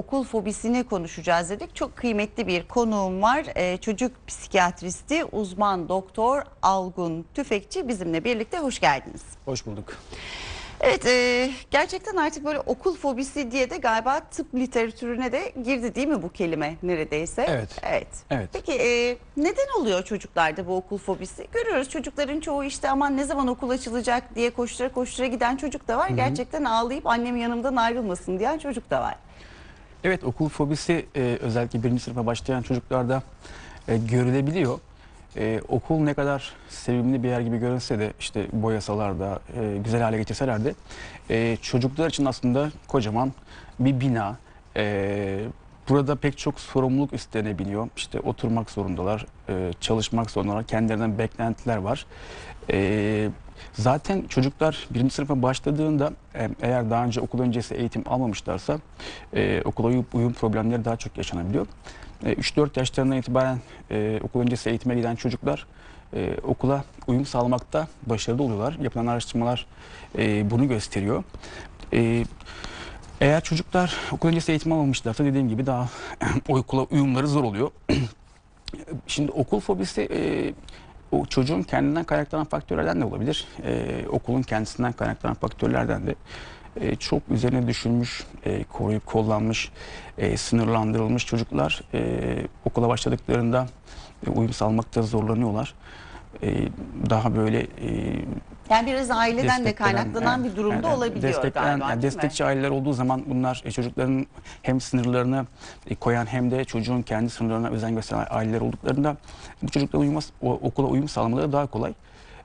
okul 0.00 0.24
fobisini 0.24 0.84
konuşacağız 0.84 1.50
dedik. 1.50 1.76
Çok 1.76 1.96
kıymetli 1.96 2.46
bir 2.46 2.68
konuğum 2.68 3.22
var. 3.22 3.44
Ee, 3.56 3.76
çocuk 3.76 4.12
psikiyatristi 4.26 5.24
uzman 5.24 5.88
doktor 5.88 6.42
Algun 6.62 7.24
Tüfekçi 7.34 7.88
bizimle 7.88 8.24
birlikte 8.24 8.58
hoş 8.58 8.80
geldiniz. 8.80 9.22
Hoş 9.44 9.66
bulduk. 9.66 9.96
Evet 10.80 11.06
e, 11.06 11.50
gerçekten 11.70 12.16
artık 12.16 12.44
böyle 12.44 12.60
okul 12.60 12.96
fobisi 12.96 13.50
diye 13.50 13.70
de 13.70 13.76
galiba 13.76 14.20
tıp 14.20 14.54
literatürüne 14.54 15.32
de 15.32 15.52
girdi 15.64 15.94
değil 15.94 16.08
mi 16.08 16.22
bu 16.22 16.32
kelime 16.32 16.76
neredeyse? 16.82 17.46
Evet. 17.48 17.68
Evet. 17.82 18.08
Evet. 18.30 18.48
Peki 18.52 18.72
e, 18.72 19.16
neden 19.36 19.80
oluyor 19.80 20.02
çocuklarda 20.02 20.66
bu 20.66 20.76
okul 20.76 20.98
fobisi? 20.98 21.46
Görüyoruz 21.52 21.88
çocukların 21.88 22.40
çoğu 22.40 22.64
işte 22.64 22.90
aman 22.90 23.16
ne 23.16 23.24
zaman 23.24 23.46
okul 23.46 23.70
açılacak 23.70 24.34
diye 24.34 24.50
koştura 24.50 24.92
koştura 24.92 25.26
giden 25.26 25.56
çocuk 25.56 25.88
da 25.88 25.98
var. 25.98 26.08
Gerçekten 26.08 26.64
ağlayıp 26.64 27.06
annem 27.06 27.36
yanımdan 27.36 27.76
ayrılmasın 27.76 28.38
diyen 28.38 28.58
çocuk 28.58 28.90
da 28.90 29.00
var. 29.00 29.16
Evet 30.04 30.24
okul 30.24 30.48
fobisi 30.48 31.06
e, 31.16 31.38
özellikle 31.40 31.82
birinci 31.82 32.02
sınıfa 32.02 32.26
başlayan 32.26 32.62
çocuklarda 32.62 33.22
e, 33.88 33.98
görülebiliyor. 33.98 34.78
E, 35.36 35.60
okul 35.68 35.98
ne 35.98 36.14
kadar 36.14 36.52
sevimli 36.68 37.22
bir 37.22 37.28
yer 37.28 37.40
gibi 37.40 37.58
görünse 37.58 37.98
de 37.98 38.12
işte 38.20 38.46
boyasalar 38.52 39.20
da 39.20 39.40
e, 39.56 39.78
güzel 39.84 40.02
hale 40.02 40.18
getirseler 40.18 40.64
de 40.64 40.74
e, 41.30 41.56
çocuklar 41.62 42.08
için 42.08 42.24
aslında 42.24 42.70
kocaman 42.88 43.32
bir 43.78 44.00
bina. 44.00 44.36
E, 44.76 45.44
burada 45.88 46.16
pek 46.16 46.38
çok 46.38 46.60
sorumluluk 46.60 47.12
üstlenebiliyor. 47.12 47.88
İşte 47.96 48.20
oturmak 48.20 48.70
zorundalar, 48.70 49.26
e, 49.48 49.72
çalışmak 49.80 50.30
zorundalar, 50.30 50.64
kendilerinden 50.66 51.18
beklentiler 51.18 51.76
var. 51.76 52.06
E, 52.70 53.28
zaten 53.72 54.22
çocuklar 54.22 54.88
birinci 54.90 55.14
sınıfa 55.14 55.42
başladığında 55.42 56.12
e, 56.34 56.48
eğer 56.62 56.90
daha 56.90 57.04
önce 57.04 57.20
okul 57.20 57.40
öncesi 57.40 57.74
eğitim 57.74 58.02
almamışlarsa 58.06 58.78
e, 59.34 59.62
okula 59.64 59.86
uyum, 60.12 60.32
problemleri 60.32 60.84
daha 60.84 60.96
çok 60.96 61.16
yaşanabiliyor. 61.16 61.66
E, 62.24 62.32
3-4 62.32 62.78
yaşlarından 62.78 63.16
itibaren 63.16 63.58
e, 63.90 64.20
okul 64.22 64.40
öncesi 64.40 64.70
eğitime 64.70 64.94
giden 64.94 65.16
çocuklar 65.16 65.66
e, 66.14 66.36
okula 66.42 66.84
uyum 67.06 67.26
sağlamakta 67.26 67.88
başarılı 68.06 68.42
oluyorlar. 68.42 68.76
Yapılan 68.82 69.06
araştırmalar 69.06 69.66
e, 70.18 70.50
bunu 70.50 70.68
gösteriyor. 70.68 71.24
E, 71.92 72.24
eğer 73.20 73.40
çocuklar 73.42 73.96
okul 74.12 74.28
öncesi 74.28 74.52
eğitim 74.52 74.72
almamışlarsa 74.72 75.24
dediğim 75.24 75.48
gibi 75.48 75.66
daha 75.66 75.88
okula 76.48 76.82
uyumları 76.82 77.28
zor 77.28 77.44
oluyor. 77.44 77.70
Şimdi 79.06 79.30
okul 79.30 79.60
fobisi 79.60 80.08
e, 80.10 80.52
o 81.12 81.26
çocuğun 81.26 81.62
kendinden 81.62 82.04
kaynaklanan 82.04 82.44
faktörlerden 82.44 83.00
de 83.00 83.04
olabilir. 83.04 83.46
E, 83.64 84.04
okulun 84.08 84.42
kendisinden 84.42 84.92
kaynaklanan 84.92 85.34
faktörlerden 85.34 86.06
de 86.06 86.14
e, 86.76 86.96
çok 86.96 87.22
üzerine 87.30 87.66
düşünmüş, 87.66 88.24
e, 88.44 88.64
koruyup 88.64 89.06
kollanmış, 89.06 89.72
e, 90.18 90.36
sınırlandırılmış 90.36 91.26
çocuklar 91.26 91.82
e, 91.94 92.22
okula 92.64 92.88
başladıklarında 92.88 93.66
e, 94.26 94.30
uyum 94.30 94.52
sağlamakta 94.52 95.02
zorlanıyorlar. 95.02 95.74
E, 96.42 96.68
daha 97.10 97.36
böyle 97.36 97.60
e, 97.60 98.16
Yani 98.70 98.86
biraz 98.86 99.10
aileden 99.10 99.64
de 99.64 99.74
kaynaklanan 99.74 100.44
bir 100.44 100.56
durumda 100.56 100.88
evet, 100.88 100.98
olabiliyor 100.98 101.22
destek 101.22 101.56
veren, 101.56 101.68
galiba 101.68 101.90
yani 101.90 102.02
değil 102.02 102.14
mi? 102.14 102.20
destekçi 102.20 102.44
aileler 102.44 102.70
olduğu 102.70 102.92
zaman 102.92 103.22
bunlar 103.26 103.62
e, 103.64 103.70
çocukların 103.70 104.26
hem 104.62 104.80
sınırlarını 104.80 105.46
e, 105.86 105.94
koyan 105.94 106.26
hem 106.26 106.50
de 106.50 106.64
çocuğun 106.64 107.02
kendi 107.02 107.30
sınırlarına 107.30 107.68
özen 107.68 107.94
gösteren 107.94 108.26
aileler 108.30 108.60
olduklarında 108.60 109.16
bu 109.62 109.70
çocukların 109.70 110.00
uyumas, 110.00 110.30
o, 110.42 110.52
okula 110.52 110.86
uyum 110.86 111.08
sağlamaları 111.08 111.52
daha 111.52 111.66
kolay. 111.66 111.92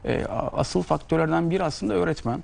E, 0.05 0.25
asıl 0.53 0.81
faktörlerden 0.81 1.49
biri 1.49 1.63
aslında 1.63 1.93
öğretmen. 1.93 2.43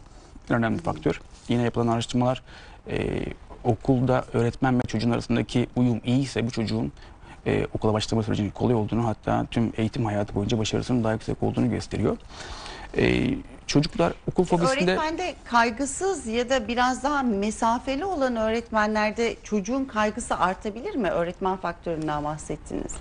En 0.50 0.58
önemli 0.58 0.82
faktör. 0.82 1.22
Yine 1.50 1.62
yapılan 1.62 1.88
araştırmalar 1.88 2.44
e, 2.90 3.26
okulda 3.64 4.26
öğretmen 4.34 4.78
ve 4.78 4.82
çocuğun 4.88 5.12
arasındaki 5.12 5.68
uyum 5.76 6.02
iyiyse 6.06 6.48
bu 6.48 6.52
çocuğun 6.52 6.92
e, 7.46 7.68
okula 7.74 7.94
başlama 7.94 8.24
sürecinin 8.24 8.50
kolay 8.50 8.76
olduğunu 8.76 9.08
hatta 9.08 9.46
tüm 9.52 9.74
eğitim 9.78 10.06
hayatı 10.06 10.36
boyunca 10.36 10.60
başarısının 10.60 11.04
daha 11.04 11.14
yüksek 11.14 11.44
olduğunu 11.44 11.70
gösteriyor. 11.70 12.18
E, 12.98 13.36
çocuklar 13.68 14.14
okul 14.32 14.44
fobisinde... 14.44 14.92
Öğretmende 14.92 15.36
kaygısız 15.44 16.28
ya 16.28 16.50
da 16.50 16.68
biraz 16.68 17.04
daha 17.04 17.24
mesafeli 17.24 18.06
olan 18.06 18.36
öğretmenlerde 18.36 19.36
çocuğun 19.44 19.86
kaygısı 19.86 20.38
artabilir 20.38 20.96
mi? 20.96 21.10
Öğretmen 21.10 21.58
faktöründen 21.58 22.24
bahsettiniz. 22.24 22.92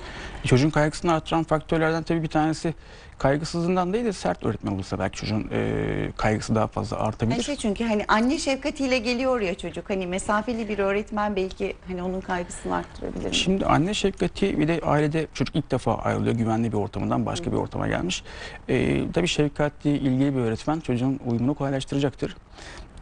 Çocuğun 0.45 0.71
kaygısını 0.71 1.13
artıran 1.13 1.45
faktörlerden 1.45 2.03
tabii 2.03 2.23
bir 2.23 2.29
tanesi 2.29 2.75
kaygısızlığından 3.19 3.93
değil 3.93 4.05
de 4.05 4.13
sert 4.13 4.45
öğretmen 4.45 4.73
olursa 4.73 4.99
belki 4.99 5.17
çocuğun 5.17 5.49
e, 5.53 6.13
kaygısı 6.17 6.55
daha 6.55 6.67
fazla 6.67 6.97
artabilir. 6.99 7.43
Şey 7.43 7.57
çünkü 7.57 7.85
hani 7.85 8.05
anne 8.09 8.39
şefkatiyle 8.39 8.99
geliyor 8.99 9.41
ya 9.41 9.55
çocuk. 9.55 9.91
Hani 9.91 10.07
mesafeli 10.07 10.69
bir 10.69 10.79
öğretmen 10.79 11.37
belki 11.37 11.75
hani 11.89 12.03
onun 12.03 12.21
kaygısını 12.21 12.75
arttırabilir 12.77 13.29
mi? 13.29 13.35
Şimdi 13.35 13.67
anne 13.67 13.95
şefkati 13.95 14.59
bir 14.59 14.69
de 14.69 14.81
ailede 14.85 15.27
çocuk 15.35 15.57
ilk 15.57 15.71
defa 15.71 15.95
ayrılıyor 15.95 16.35
güvenli 16.35 16.73
bir 16.73 16.77
ortamından 16.77 17.27
başka 17.27 17.53
bir 17.53 17.57
ortama 17.57 17.89
gelmiş. 17.89 18.25
Ee, 18.69 19.13
tabii 19.13 19.29
şefkatli, 19.29 19.91
ilgili 19.91 20.37
bir 20.37 20.41
öğretmen 20.41 20.81
çocuğun 20.81 21.21
uyumunu 21.27 21.55
kolaylaştıracaktır. 21.55 22.37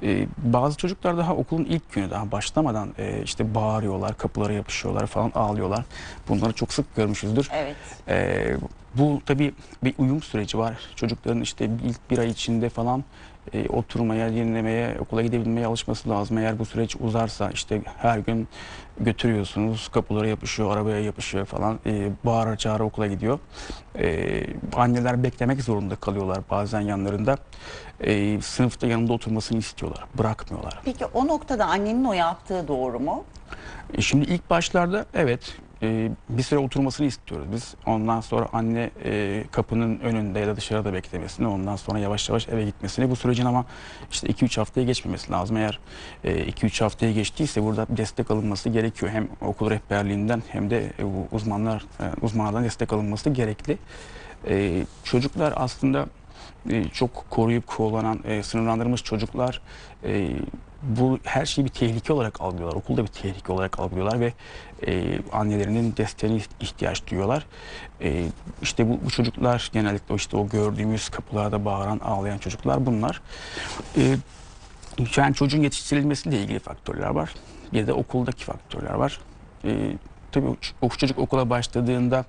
Ee, 0.03 0.27
bazı 0.39 0.77
çocuklar 0.77 1.19
daha 1.19 1.35
okulun 1.35 1.65
ilk 1.65 1.93
günü 1.93 2.11
daha 2.11 2.33
başlamadan 2.33 2.89
e, 2.99 3.23
işte 3.23 3.55
bağırıyorlar, 3.55 4.17
kapılara 4.17 4.53
yapışıyorlar 4.53 5.07
falan 5.07 5.33
ağlıyorlar. 5.35 5.85
Bunları 6.29 6.53
çok 6.53 6.73
sık 6.73 6.97
görmüşüzdür. 6.97 7.49
Evet. 7.53 7.77
Ee, 8.09 8.57
bu 8.99 9.21
tabii 9.27 9.55
bir 9.85 9.95
uyum 9.99 10.23
süreci 10.23 10.59
var. 10.59 10.75
Çocukların 10.97 11.41
işte 11.41 11.71
ilk 11.85 12.11
bir 12.11 12.19
ay 12.19 12.29
içinde 12.31 12.69
falan 12.69 13.05
e, 13.53 13.69
oturmaya, 13.69 14.33
dinlemeye, 14.33 14.97
okula 15.01 15.23
gidebilmeye 15.23 15.67
alışması 15.67 16.11
lazım. 16.11 16.39
Eğer 16.39 16.59
bu 16.59 16.65
süreç 16.65 16.97
uzarsa 17.01 17.51
işte 17.51 17.83
her 17.97 18.19
gün 18.19 18.49
götürüyorsunuz, 19.01 19.89
kapılara 19.89 20.27
yapışıyor, 20.29 20.71
arabaya 20.77 21.01
yapışıyor 21.01 21.47
falan, 21.47 21.79
e, 21.87 22.11
bağıra 22.25 22.57
çağıra 22.57 22.85
okula 22.85 23.07
gidiyor. 23.07 23.39
E, 23.99 24.45
anneler 24.77 25.23
beklemek 25.23 25.63
zorunda 25.63 25.97
kalıyorlar 25.97 26.39
bazen 26.51 26.81
yanlarında. 26.81 27.37
E, 28.01 28.41
sınıfta 28.41 28.87
yanında 28.87 29.13
oturmasını 29.13 29.59
istiyorlar, 29.59 30.05
bırakmıyorlar. 30.19 30.81
Peki 30.85 31.05
o 31.05 31.27
noktada 31.27 31.67
annenin 31.67 32.05
o 32.05 32.13
yaptığı 32.13 32.69
doğru 32.69 33.01
mu? 33.01 33.25
E, 33.95 34.03
Şimdi 34.03 34.25
ilk 34.25 34.51
başlarda 34.51 35.07
evet 35.15 35.57
e, 35.83 36.11
bir 36.29 36.43
süre 36.43 36.59
oturmasını 36.59 37.07
istiyoruz 37.07 37.47
biz. 37.53 37.75
Ondan 37.87 38.21
sonra 38.21 38.49
anne 38.53 38.91
e, 39.05 39.45
kapının 39.51 40.01
önünde 40.01 40.39
ya 40.39 40.47
da 40.47 40.57
dışarıda 40.57 40.93
beklemesini, 40.93 41.47
ondan 41.47 41.77
sonra 41.77 41.99
yavaş 41.99 42.29
yavaş 42.29 42.49
eve 42.49 42.65
gitmesini. 42.65 43.11
Bu 43.11 43.17
sürecin 43.17 43.45
ama 43.45 43.65
işte 44.11 44.29
2-3 44.29 44.59
haftaya 44.59 44.87
geçmemesi 44.87 45.33
lazım. 45.33 45.57
Eğer 45.57 45.81
2-3 46.25 46.83
haftaya 46.83 47.13
geçtiyse 47.13 47.63
burada 47.63 47.87
destek 47.91 48.31
alınması 48.31 48.69
gerekiyor. 48.69 49.13
Hem 49.13 49.29
okul 49.41 49.71
rehberliğinden 49.71 50.43
hem 50.49 50.71
de 50.71 50.93
e, 50.99 51.05
bu 51.05 51.29
uzmanlar 51.33 51.87
e, 52.01 52.05
uzmanlardan 52.23 52.65
destek 52.65 52.93
alınması 52.93 53.31
gerekli. 53.31 53.79
E, 54.49 54.83
çocuklar 55.05 55.53
aslında 55.57 56.07
e, 56.71 56.85
çok 56.85 57.31
koruyup 57.31 57.67
kollanan, 57.67 58.21
e, 58.25 58.43
sınırlandırılmış 58.43 59.05
çocuklar 59.05 59.61
e, 60.05 60.31
bu 60.83 61.19
her 61.25 61.47
şeyi 61.47 61.65
bir 61.65 61.71
tehlike 61.71 62.13
olarak 62.13 62.41
algılıyorlar. 62.41 62.77
Okulda 62.77 63.03
bir 63.03 63.09
tehlike 63.09 63.53
olarak 63.53 63.79
algılıyorlar 63.79 64.21
ve 64.21 64.33
e, 64.87 65.19
annelerinin 65.33 65.97
desteğine 65.97 66.41
ihtiyaç 66.61 67.07
duyuyorlar. 67.07 67.47
E, 68.01 68.25
işte 68.63 68.89
bu, 68.89 69.01
bu 69.05 69.11
çocuklar 69.11 69.71
genellikle 69.73 70.15
işte 70.15 70.37
o 70.37 70.49
gördüğümüz 70.49 71.09
kapılarda 71.09 71.65
bağıran, 71.65 71.99
ağlayan 71.99 72.39
çocuklar 72.39 72.87
bunlar. 72.87 73.21
E, 73.97 74.17
yani 75.17 75.35
çocuğun 75.35 75.63
yetiştirilmesiyle 75.63 76.43
ilgili 76.43 76.59
faktörler 76.59 77.09
var. 77.09 77.35
Bir 77.73 77.87
de 77.87 77.93
okuldaki 77.93 78.45
faktörler 78.45 78.95
var. 78.95 79.21
E, 79.65 79.97
tabii 80.33 80.47
o 80.83 80.89
çocuk 80.89 81.19
okula 81.19 81.51
başladığında 81.51 82.25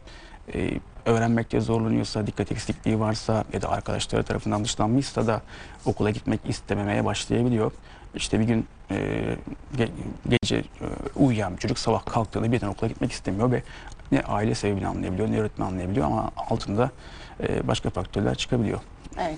e, 0.53 0.71
öğrenmekte 1.05 1.61
zorlanıyorsa, 1.61 2.27
dikkat 2.27 2.51
eksikliği 2.51 2.99
varsa 2.99 3.43
ya 3.53 3.61
da 3.61 3.69
arkadaşları 3.69 4.23
tarafından 4.23 4.63
dışlanmışsa 4.63 5.27
da 5.27 5.41
okula 5.85 6.09
gitmek 6.09 6.39
istememeye 6.47 7.05
başlayabiliyor. 7.05 7.71
İşte 8.15 8.39
bir 8.39 8.45
gün 8.45 8.65
e, 8.91 8.95
ge- 9.77 9.89
gece 10.29 10.55
e, 10.57 10.63
uyuyan 11.15 11.53
bir 11.53 11.57
çocuk 11.57 11.79
sabah 11.79 12.05
kalktığında 12.05 12.51
birden 12.51 12.67
okula 12.67 12.87
gitmek 12.89 13.11
istemiyor 13.11 13.51
ve 13.51 13.63
ne 14.11 14.21
aile 14.21 14.55
sebebini 14.55 14.87
anlayabiliyor 14.87 15.31
ne 15.31 15.39
öğretmen 15.39 15.65
anlayabiliyor 15.65 16.05
ama 16.05 16.31
altında 16.37 16.91
e, 17.47 17.67
başka 17.67 17.89
faktörler 17.89 18.35
çıkabiliyor. 18.35 18.79
Evet. 19.21 19.37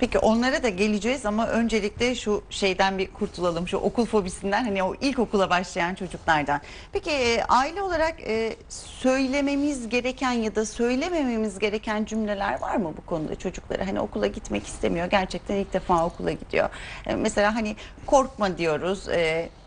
Peki 0.00 0.18
onlara 0.18 0.62
da 0.62 0.68
geleceğiz 0.68 1.26
ama 1.26 1.48
öncelikle 1.48 2.14
şu 2.14 2.42
şeyden 2.50 2.98
bir 2.98 3.12
kurtulalım. 3.12 3.68
Şu 3.68 3.76
okul 3.76 4.06
fobisinden 4.06 4.64
hani 4.64 4.82
o 4.82 4.94
ilkokula 4.94 5.50
başlayan 5.50 5.94
çocuklardan. 5.94 6.60
Peki 6.92 7.10
e, 7.10 7.42
aile 7.42 7.82
olarak 7.82 8.20
e, 8.20 8.56
söylememiz 8.68 9.88
gereken 9.88 10.32
ya 10.32 10.54
da 10.54 10.66
söylemememiz 10.66 11.58
gereken 11.58 12.04
cümleler 12.04 12.60
var 12.60 12.76
mı 12.76 12.94
bu 12.96 13.06
konuda 13.06 13.36
çocuklara? 13.36 13.86
Hani 13.86 14.00
okula 14.00 14.26
gitmek 14.26 14.66
istemiyor. 14.66 15.06
Gerçekten 15.06 15.56
ilk 15.56 15.72
defa 15.72 16.06
okula 16.06 16.32
gidiyor. 16.32 16.68
E, 17.06 17.14
mesela 17.14 17.54
hani 17.54 17.76
korkma 18.06 18.58
diyoruz 18.58 19.08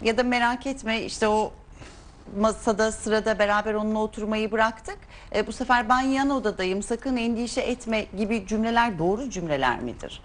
ya 0.01 0.17
da 0.17 0.23
merak 0.23 0.67
etme 0.67 1.01
işte 1.01 1.27
o 1.27 1.53
masada 2.39 2.91
sırada 2.91 3.39
beraber 3.39 3.73
onunla 3.73 3.99
oturmayı 3.99 4.51
bıraktık. 4.51 4.97
E, 5.35 5.47
bu 5.47 5.51
sefer 5.51 5.89
ben 5.89 6.01
yan 6.01 6.29
odadayım 6.29 6.83
sakın 6.83 7.17
endişe 7.17 7.61
etme 7.61 8.05
gibi 8.17 8.47
cümleler 8.47 8.99
doğru 8.99 9.29
cümleler 9.29 9.79
midir? 9.79 10.21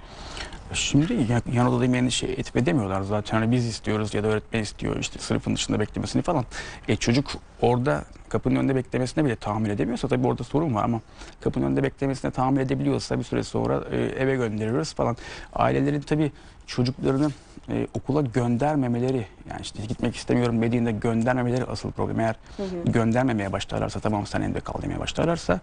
Şimdi 0.73 1.13
yan, 1.13 1.43
yan 1.53 1.67
odada 1.67 1.97
endişe 1.97 2.27
etme 2.27 2.67
demiyorlar 2.67 3.03
zaten. 3.03 3.39
Hani 3.39 3.53
biz 3.53 3.67
istiyoruz 3.67 4.15
ya 4.15 4.23
da 4.23 4.29
öğretmen 4.29 4.61
istiyor 4.61 4.97
işte 4.97 5.19
sınıfın 5.19 5.55
dışında 5.55 5.81
beklemesini 5.81 6.23
falan. 6.23 6.45
E 6.89 6.97
çocuk 6.97 7.31
orada 7.61 8.05
kapının 8.29 8.57
önünde 8.57 8.75
beklemesine 8.77 9.25
bile 9.25 9.37
tahammül 9.37 9.71
edemiyorsa 9.71 10.09
tabii 10.09 10.27
orada 10.27 10.45
sorun 10.45 10.75
var 10.75 10.85
ama 10.85 11.01
kapının 11.41 11.67
önünde 11.67 11.83
beklemesine 11.83 12.31
tahammül 12.31 12.61
edebiliyorsa 12.61 13.19
bir 13.19 13.25
süre 13.25 13.43
sonra 13.43 13.85
e, 13.91 13.97
eve 13.97 14.37
gönderiyoruz 14.37 14.95
falan. 14.95 15.17
Ailelerin 15.53 16.01
tabii 16.01 16.33
çocuklarını 16.67 17.31
e, 17.69 17.87
okula 17.95 18.23
göndermemeleri 18.23 19.27
yani 19.51 19.61
işte 19.63 19.87
gitmek 19.87 20.17
istemiyorum 20.17 20.63
dediğinde 20.63 20.93
göndermemeleri 20.93 21.65
asıl 21.65 21.91
problem. 21.91 22.21
Eğer 22.21 22.37
göndermemeye 22.85 23.53
başlarlarsa 23.53 24.01
tamam 24.01 24.27
sen 24.27 24.41
evde 24.41 24.61
kal 24.61 24.83
demeye 24.83 25.01
başlarlarsa 25.01 25.61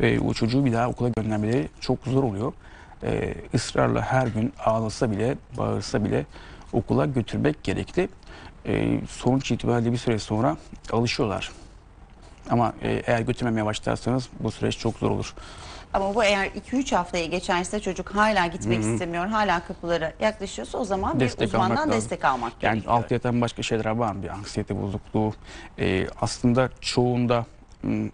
e, 0.00 0.20
o 0.20 0.34
çocuğu 0.34 0.64
bir 0.64 0.72
daha 0.72 0.88
okula 0.88 1.08
göndermeleri 1.08 1.68
çok 1.80 1.98
zor 2.04 2.22
oluyor. 2.22 2.52
E, 3.02 3.34
ısrarla 3.54 4.02
her 4.02 4.26
gün 4.26 4.52
ağlasa 4.64 5.10
bile 5.10 5.36
bağırsa 5.58 6.04
bile 6.04 6.26
okula 6.72 7.06
götürmek 7.06 7.64
gerekli. 7.64 8.08
E, 8.66 9.00
sonuç 9.08 9.50
itibariyle 9.50 9.92
bir 9.92 9.96
süre 9.96 10.18
sonra 10.18 10.56
alışıyorlar. 10.92 11.50
Ama 12.50 12.72
e, 12.82 13.02
eğer 13.06 13.20
götürmemeye 13.20 13.64
başlarsanız 13.66 14.28
bu 14.40 14.50
süreç 14.50 14.78
çok 14.78 14.98
zor 14.98 15.10
olur. 15.10 15.34
Ama 15.92 16.14
bu 16.14 16.24
eğer 16.24 16.46
2-3 16.46 16.96
haftayı 16.96 17.30
geçerse 17.30 17.80
çocuk 17.80 18.10
hala 18.14 18.46
gitmek 18.46 18.80
istemiyor, 18.80 19.26
hala 19.26 19.60
kapılara 19.64 20.12
yaklaşıyorsa 20.20 20.78
o 20.78 20.84
zaman 20.84 21.20
Destek 21.20 21.40
bir 21.40 21.46
uzmandan 21.46 21.64
almak 21.66 21.78
lazım. 21.78 21.92
destek 21.92 22.24
almak 22.24 22.52
Yani 22.62 22.72
gerekiyor. 22.74 22.94
alt 22.94 23.10
yatan 23.10 23.40
başka 23.40 23.62
şeyler 23.62 23.86
var 23.90 24.12
mı? 24.12 24.22
Bir 24.22 24.28
anksiyete 24.28 24.82
bozukluğu. 24.82 25.34
Ee, 25.78 26.06
aslında 26.20 26.70
çoğunda 26.80 27.46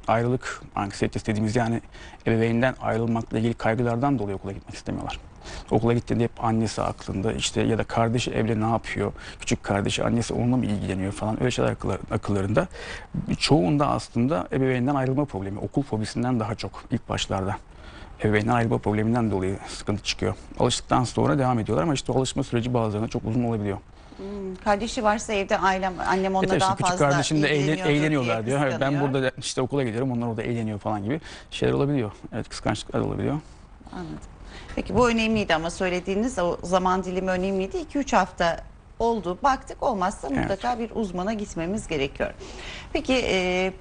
ayrılık 0.09 0.63
anksiyetesi 0.75 1.27
dediğimiz 1.27 1.57
yani 1.57 1.81
ebeveynden 2.27 2.75
ayrılmakla 2.81 3.39
ilgili 3.39 3.55
kaygılardan 3.55 4.19
dolayı 4.19 4.37
okula 4.37 4.53
gitmek 4.53 4.75
istemiyorlar. 4.75 5.19
Okula 5.71 5.93
gittiğinde 5.93 6.25
hep 6.25 6.45
annesi 6.45 6.83
aklında 6.83 7.33
işte 7.33 7.63
ya 7.63 7.79
da 7.79 7.85
kardeşi 7.85 8.31
evde 8.31 8.61
ne 8.61 8.71
yapıyor? 8.71 9.13
Küçük 9.41 9.63
kardeşi 9.63 10.05
annesi 10.05 10.35
onunla 10.35 10.57
mı 10.57 10.67
ilgileniyor 10.67 11.13
falan 11.13 11.41
öyle 11.41 11.51
şeyler 11.51 11.71
akıllar- 11.71 12.01
akıllarında. 12.11 12.69
Çoğunda 13.39 13.89
aslında 13.89 14.49
ebeveynden 14.53 14.95
ayrılma 14.95 15.25
problemi 15.25 15.59
okul 15.59 15.83
fobisinden 15.83 16.41
daha 16.41 16.55
çok 16.55 16.85
ilk 16.91 17.09
başlarda. 17.09 17.57
Ebeveynden 18.25 18.53
ayrılma 18.53 18.79
probleminden 18.79 19.31
dolayı 19.31 19.59
sıkıntı 19.69 20.03
çıkıyor. 20.03 20.35
Alıştıktan 20.59 21.05
sonra 21.05 21.39
devam 21.39 21.59
ediyorlar 21.59 21.83
ama 21.83 21.95
işte 21.95 22.13
alışma 22.13 22.43
süreci 22.43 22.75
bazılarında 22.75 23.09
çok 23.09 23.25
uzun 23.25 23.45
olabiliyor. 23.45 23.79
Hmm, 24.17 24.55
Kardeşi 24.65 25.05
varsa 25.05 25.33
evde 25.33 25.59
ailem, 25.59 25.95
annem 26.09 26.35
onunla 26.35 26.57
E 26.57 26.61
daha 26.61 26.77
küçük 26.77 26.87
fazla 26.91 27.09
kardeşim 27.11 27.43
de 27.43 27.49
eğlen- 27.49 27.87
eğleniyorlar 27.89 28.47
diyor. 28.47 28.61
Evet, 28.67 28.77
ben 28.81 29.01
burada 29.01 29.31
işte 29.39 29.63
okula 29.63 29.83
gidiyorum 29.85 30.11
onlar 30.13 30.27
orada 30.27 30.43
eğleniyor 30.43 30.79
falan 30.79 31.05
gibi 31.05 31.21
şeyler 31.51 31.73
olabiliyor. 31.75 32.13
Evet 32.33 32.49
kıskançlıklar 32.49 33.01
olabiliyor. 33.01 33.41
Anladım. 33.93 34.19
Peki 34.77 34.95
bu 34.95 35.09
önemliydi 35.11 35.55
ama 35.55 35.71
söylediğiniz 35.71 36.39
o 36.39 36.57
zaman 36.63 37.05
dilimi 37.05 37.31
önemliydi. 37.31 37.77
2-3 37.77 38.13
hafta 38.17 38.61
oldu. 38.99 39.39
Baktık 39.43 39.83
olmazsa 39.83 40.29
Evet. 40.29 40.39
mutlaka 40.39 40.79
bir 40.79 40.91
uzmana 40.95 41.33
gitmemiz 41.33 41.87
gerekiyor. 41.89 42.31
Peki 42.93 43.15
e, 43.25 43.73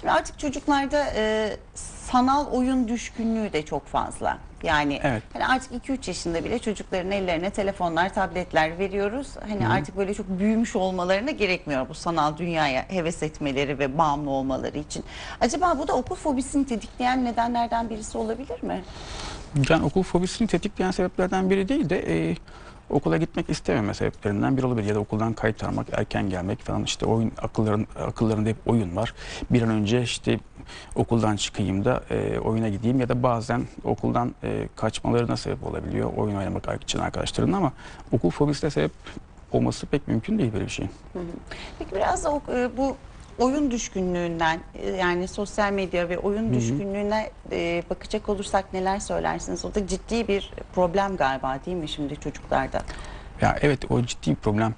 şimdi 0.00 0.12
artık 0.12 0.38
çocuklarda 0.38 1.06
e, 1.16 1.56
sanal 1.74 2.46
oyun 2.46 2.88
düşkünlüğü 2.88 3.52
de 3.52 3.64
çok 3.64 3.86
fazla. 3.86 4.38
Yani 4.62 5.00
Evet. 5.02 5.22
hani 5.32 5.46
artık 5.46 5.72
2-3 5.88 6.08
yaşında 6.08 6.44
bile 6.44 6.58
çocukların 6.58 7.10
ellerine 7.10 7.50
telefonlar, 7.50 8.14
tabletler 8.14 8.78
veriyoruz. 8.78 9.28
Hani 9.48 9.68
artık 9.68 9.96
böyle 9.96 10.14
çok 10.14 10.28
büyümüş 10.28 10.76
olmalarına 10.76 11.30
gerekmiyor 11.30 11.88
bu 11.88 11.94
sanal 11.94 12.36
dünyaya 12.36 12.84
heves 12.88 13.22
etmeleri 13.22 13.78
ve 13.78 13.98
bağımlı 13.98 14.30
olmaları 14.30 14.78
için. 14.78 15.04
Acaba 15.40 15.78
bu 15.78 15.88
da 15.88 15.92
okul 15.92 16.16
fobisini 16.16 16.66
tetikleyen 16.66 17.24
nedenlerden 17.24 17.90
birisi 17.90 18.18
olabilir 18.18 18.62
mi? 18.62 18.82
Yani 19.68 19.84
okul 19.84 20.02
fobisini 20.02 20.48
tetikleyen 20.48 20.90
sebeplerden 20.90 21.50
biri 21.50 21.68
değil 21.68 21.90
de 21.90 22.30
e, 22.30 22.36
okula 22.94 23.16
gitmek 23.16 23.50
istememe 23.50 23.94
sebeplerinden 23.94 24.56
biri 24.56 24.66
olabilir. 24.66 24.88
Ya 24.88 24.94
da 24.94 24.98
okuldan 25.00 25.32
kaytarmak, 25.32 25.86
erken 25.92 26.30
gelmek 26.30 26.60
falan 26.60 26.84
işte 26.84 27.06
oyun 27.06 27.32
akılların, 27.42 27.86
akıllarında 28.00 28.48
hep 28.48 28.56
oyun 28.66 28.96
var. 28.96 29.14
Bir 29.50 29.62
an 29.62 29.70
önce 29.70 30.02
işte 30.02 30.40
okuldan 30.94 31.36
çıkayım 31.36 31.84
da 31.84 32.02
e, 32.10 32.38
oyuna 32.38 32.68
gideyim 32.68 33.00
ya 33.00 33.08
da 33.08 33.22
bazen 33.22 33.62
okuldan 33.84 34.34
e, 34.42 34.68
kaçmalarına 34.76 35.36
sebep 35.36 35.66
olabiliyor. 35.66 36.12
Oyun 36.16 36.36
oynamak 36.36 36.82
için 36.82 36.98
arkadaşlarının 36.98 37.52
ama 37.52 37.72
okul 38.12 38.30
fobisine 38.30 38.70
sebep 38.70 38.92
olması 39.52 39.86
pek 39.86 40.08
mümkün 40.08 40.38
değil 40.38 40.52
böyle 40.52 40.64
bir 40.64 40.70
şey. 40.70 40.88
Peki 41.78 41.94
biraz 41.94 42.24
da 42.24 42.40
e, 42.52 42.76
bu 42.76 42.96
oyun 43.38 43.70
düşkünlüğünden 43.70 44.60
e, 44.74 44.90
yani 44.90 45.28
sosyal 45.28 45.72
medya 45.72 46.08
ve 46.08 46.18
oyun 46.18 46.54
düşkünlüğüne 46.54 47.30
e, 47.52 47.82
bakacak 47.90 48.28
olursak 48.28 48.72
neler 48.72 48.98
söylersiniz? 48.98 49.64
O 49.64 49.74
da 49.74 49.86
ciddi 49.86 50.28
bir 50.28 50.52
problem 50.74 51.16
galiba 51.16 51.58
değil 51.66 51.76
mi 51.76 51.88
şimdi 51.88 52.20
çocuklarda? 52.20 52.82
Ya 53.40 53.56
evet 53.62 53.90
o 53.90 54.02
ciddi 54.02 54.30
bir 54.30 54.36
problem. 54.36 54.74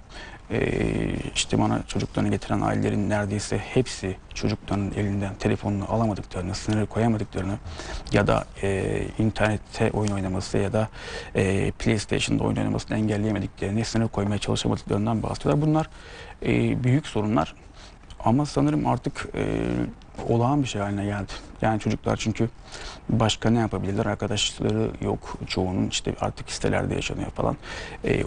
Ee, 0.50 1.17
işte 1.35 1.58
bana 1.58 1.82
çocuklarını 1.87 2.31
getiren 2.31 2.61
ailelerin 2.61 3.11
neredeyse 3.11 3.58
hepsi 3.58 4.17
çocuklarının 4.35 4.93
elinden 4.97 5.35
telefonunu 5.35 5.93
alamadıklarını, 5.93 6.55
sınırı 6.55 6.87
koyamadıklarını 6.87 7.58
ya 8.12 8.26
da 8.26 8.44
e, 8.62 9.03
internette 9.19 9.91
oyun 9.91 10.12
oynaması 10.12 10.58
ya 10.58 10.73
da 10.73 10.88
e, 11.35 11.70
PlayStation'da 11.70 12.44
oyun 12.44 12.56
oynamasını 12.56 12.99
engelleyemediklerini, 12.99 13.85
sınır 13.85 14.08
koymaya 14.08 14.38
çalışamadıklarından 14.38 15.23
bahsediyorlar. 15.23 15.69
Bunlar 15.69 15.91
e, 16.43 16.85
büyük 16.85 17.06
sorunlar 17.06 17.55
ama 18.26 18.46
sanırım 18.46 18.87
artık 18.87 19.28
e, 19.34 19.62
olağan 20.28 20.62
bir 20.62 20.69
şey 20.69 20.81
haline 20.81 21.05
geldi. 21.05 21.32
Yani 21.62 21.81
çocuklar 21.81 22.17
çünkü 22.17 22.49
başka 23.08 23.50
ne 23.50 23.58
yapabilirler? 23.58 24.06
Arkadaşları 24.06 24.90
yok 25.00 25.38
çoğunun 25.46 25.88
işte 25.88 26.14
artık 26.20 26.50
sitelerde 26.50 26.94
yaşanıyor 26.94 27.31
falan. 27.31 27.56
E, 28.05 28.25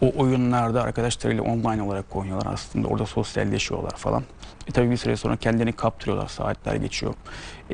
o 0.00 0.12
oyunlarda 0.16 0.82
arkadaşlarıyla 0.82 1.42
online 1.42 1.82
olarak 1.82 2.16
oynuyorlar 2.16 2.52
aslında. 2.52 2.88
Orada 2.88 3.06
sosyalleşiyorlar 3.06 3.96
falan. 3.96 4.22
E, 4.68 4.72
tabii 4.72 4.90
bir 4.90 4.96
süre 4.96 5.16
sonra 5.16 5.36
kendini 5.36 5.72
kaptırıyorlar. 5.72 6.28
Saatler 6.28 6.74
geçiyor. 6.74 7.14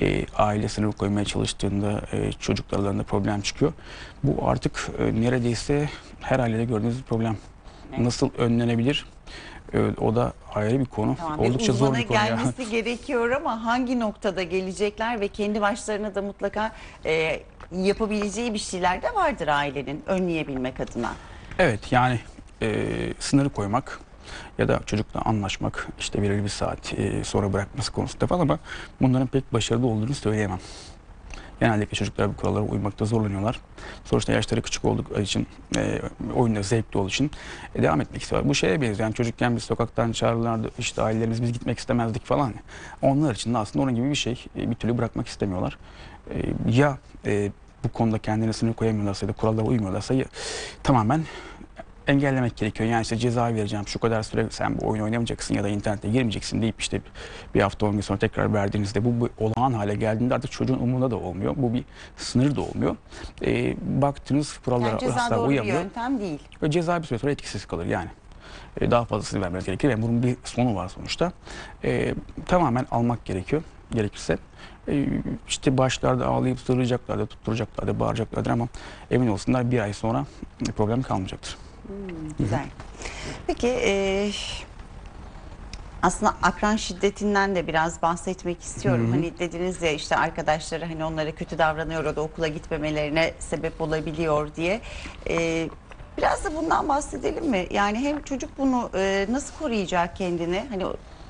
E, 0.01 0.27
aile 0.37 0.69
sınır 0.69 0.93
koymaya 0.93 1.25
çalıştığında 1.25 2.03
e, 2.13 2.33
çocuklarında 2.33 3.03
problem 3.03 3.41
çıkıyor. 3.41 3.73
Bu 4.25 4.49
artık 4.49 4.91
e, 4.99 5.21
neredeyse 5.21 5.89
her 6.21 6.39
ailede 6.39 6.65
gördüğünüz 6.65 6.99
bir 6.99 7.03
problem. 7.03 7.37
Nasıl 7.99 8.31
önlenebilir? 8.39 9.07
Evet, 9.75 9.99
o 10.03 10.17
da 10.17 10.33
ayrı 10.55 10.81
bir 10.81 10.85
konu. 10.85 11.17
Tamam, 11.17 11.39
bir 11.43 11.49
Oldukça 11.49 11.73
zor 11.73 11.87
uzmana 11.87 12.03
bir 12.03 12.07
konu 12.07 12.17
ya. 12.17 12.27
gelmesi 12.27 12.71
gerekiyor 12.71 13.31
ama 13.31 13.65
hangi 13.65 14.01
noktada 14.01 14.43
gelecekler 14.43 15.21
ve 15.21 15.29
kendi 15.29 15.61
başlarına 15.61 16.15
da 16.15 16.23
mutlaka 16.23 16.73
e, 17.05 17.43
yapabileceği 17.73 18.55
bir 18.55 18.59
şeyler 18.59 19.03
de 19.03 19.15
vardır 19.15 19.49
ailenin 19.49 20.03
önleyebilmek 20.07 20.81
adına. 20.81 21.13
Evet 21.59 21.93
yani 21.93 22.21
e, 22.63 22.87
sınırı 23.19 23.49
koymak 23.49 24.01
ya 24.59 24.69
da 24.69 24.81
çocukla 24.87 25.21
anlaşmak 25.23 25.89
işte 25.99 26.23
belirli 26.23 26.45
bir 26.45 26.49
saat 26.49 26.95
e, 26.99 27.25
sonra 27.25 27.53
bırakması 27.53 27.93
konusunda 27.93 28.27
falan 28.27 28.41
ama 28.41 28.59
bunların 29.01 29.27
pek 29.27 29.53
başarılı 29.53 29.87
olduğunu 29.87 30.15
söyleyemem. 30.15 30.59
Genellikle 31.63 31.95
çocuklar 31.97 32.29
bu 32.29 32.37
kurallara 32.37 32.63
uymakta 32.63 33.05
zorlanıyorlar. 33.05 33.61
Sonuçta 34.05 34.33
yaşları 34.33 34.63
küçük 34.63 34.85
oldukları 34.85 35.23
için, 35.23 35.47
e, 35.77 36.01
oyunda 36.37 36.63
zevkli 36.63 36.99
olduğu 36.99 37.09
için 37.09 37.31
e, 37.75 37.83
devam 37.83 38.01
etmek 38.01 38.23
istiyorlar. 38.23 38.49
Bu 38.49 38.55
şeye 38.55 38.81
benziyor. 38.81 39.01
Yani 39.09 39.15
çocukken 39.15 39.57
biz 39.57 39.63
sokaktan 39.63 40.13
çağırırlardı, 40.13 40.71
işte 40.79 41.03
ailelerimiz 41.03 41.43
biz 41.43 41.53
gitmek 41.53 41.79
istemezdik 41.79 42.25
falan. 42.25 42.55
Onlar 43.03 43.35
için 43.35 43.55
de 43.55 43.59
aslında 43.59 43.83
onun 43.83 43.95
gibi 43.95 44.11
bir 44.11 44.15
şey. 44.15 44.45
E, 44.57 44.71
bir 44.71 44.75
türlü 44.75 44.99
bırakmak 44.99 45.27
istemiyorlar. 45.27 45.79
E, 46.31 46.37
ya 46.71 46.99
e, 47.27 47.53
bu 47.85 47.89
konuda 47.89 48.19
kendine 48.19 48.53
sınır 48.53 48.75
koyamıyorlarsa 48.75 49.27
ya 49.27 49.33
da 49.33 49.37
kurallara 49.37 49.67
uymuyorlarsa 49.67 50.15
ya, 50.15 50.25
tamamen 50.83 51.25
engellemek 52.07 52.57
gerekiyor. 52.57 52.91
Yani 52.91 53.03
işte 53.03 53.17
ceza 53.17 53.55
vereceğim 53.55 53.89
şu 53.89 53.99
kadar 53.99 54.23
süre 54.23 54.47
sen 54.51 54.81
bu 54.81 54.89
oyunu 54.89 55.05
oynamayacaksın 55.05 55.55
ya 55.55 55.65
da 55.65 55.69
internete 55.69 56.09
girmeyeceksin 56.09 56.63
deyip 56.63 56.81
işte 56.81 57.01
bir 57.55 57.61
hafta 57.61 57.87
on 57.87 57.93
gün 57.93 58.01
sonra 58.01 58.19
tekrar 58.19 58.55
verdiğinizde 58.55 59.05
bu, 59.05 59.21
bu 59.21 59.29
olağan 59.39 59.73
hale 59.73 59.95
geldiğinde 59.95 60.35
artık 60.35 60.53
çocuğun 60.53 60.79
umurunda 60.79 61.11
da 61.11 61.17
olmuyor. 61.17 61.55
Bu 61.57 61.75
bir 61.75 61.85
sınır 62.17 62.57
da 62.57 62.61
olmuyor. 62.61 62.97
Ee, 63.47 63.77
baktığınız 64.03 64.59
kurallara 64.59 64.89
Yani 64.89 65.01
ceza 65.01 65.15
asla 65.15 65.37
doğru 65.37 65.45
bir 65.45 65.49
uyamıyor. 65.51 65.81
yöntem 65.83 66.21
değil. 66.21 66.41
Ve 66.63 66.71
ceza 66.71 67.03
bir 67.03 67.07
süre 67.07 67.19
sonra 67.19 67.33
etkisiz 67.33 67.67
kalır 67.67 67.87
yani. 67.87 68.09
Ee, 68.81 68.91
daha 68.91 69.05
fazlasını 69.05 69.41
vermeniz 69.43 69.67
gerekir 69.67 69.89
ve 69.89 70.03
bunun 70.03 70.23
bir 70.23 70.37
sonu 70.45 70.75
var 70.75 70.89
sonuçta. 70.89 71.33
Ee, 71.85 72.15
tamamen 72.47 72.87
almak 72.91 73.25
gerekiyor 73.25 73.63
gerekirse. 73.93 74.39
Ee, 74.89 75.07
işte 75.49 75.79
başlarda 75.79 76.27
ağlayıp 76.27 76.61
sırlayacaklardı, 76.61 77.27
tutturacaklardı, 77.27 78.01
bağıracaklardır 78.01 78.51
ama 78.51 78.69
emin 79.11 79.29
olsunlar 79.29 79.71
bir 79.71 79.79
ay 79.79 79.93
sonra 79.93 80.27
problem 80.77 81.03
kalmayacaktır. 81.03 81.57
Güzel. 82.39 82.67
Peki 83.47 83.69
e, 83.69 84.31
aslında 86.03 86.35
akran 86.43 86.77
şiddetinden 86.77 87.57
de 87.57 87.67
biraz 87.67 88.03
bahsetmek 88.03 88.63
istiyorum. 88.63 89.09
Hani 89.11 89.39
dediniz 89.39 89.83
ya 89.83 89.93
işte 89.93 90.17
arkadaşları 90.17 90.85
hani 90.85 91.05
onlara 91.05 91.35
kötü 91.35 91.59
davranıyor 91.59 92.05
o 92.05 92.17
da 92.17 92.21
okula 92.21 92.49
gitmemelerine 92.49 93.35
sebep 93.39 93.81
olabiliyor 93.81 94.55
diye. 94.55 94.81
E, 95.29 95.69
biraz 96.19 96.45
da 96.45 96.55
bundan 96.57 96.89
bahsedelim 96.89 97.51
mi? 97.51 97.67
Yani 97.71 97.99
hem 97.99 98.25
çocuk 98.25 98.59
bunu 98.59 98.91
e, 98.95 99.27
nasıl 99.31 99.55
koruyacak 99.59 100.17
kendini? 100.17 100.67
Hani 100.71 100.85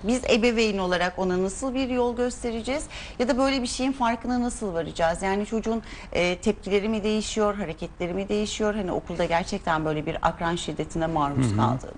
biz 0.04 0.23
ebeveyn 0.30 0.78
olarak 0.78 1.18
ona 1.18 1.42
nasıl 1.42 1.75
bir 1.75 1.88
yol 1.88 2.16
göstereceğiz 2.16 2.85
ya 3.18 3.28
da 3.28 3.38
böyle 3.38 3.62
bir 3.62 3.66
şeyin 3.66 3.92
farkına 3.92 4.40
nasıl 4.40 4.75
varacağız? 4.75 5.23
Yani 5.23 5.47
çocuğun 5.47 5.82
e, 6.12 6.37
tepkileri 6.38 6.88
mi 6.88 7.04
değişiyor, 7.04 7.54
hareketleri 7.54 8.14
mi 8.14 8.28
değişiyor? 8.28 8.75
Hani 8.75 8.92
okulda 8.92 9.25
gerçekten 9.25 9.85
böyle 9.85 10.06
bir 10.06 10.16
akran 10.23 10.56
şiddetine 10.56 11.06
maruz 11.06 11.56
kaldığını. 11.56 11.92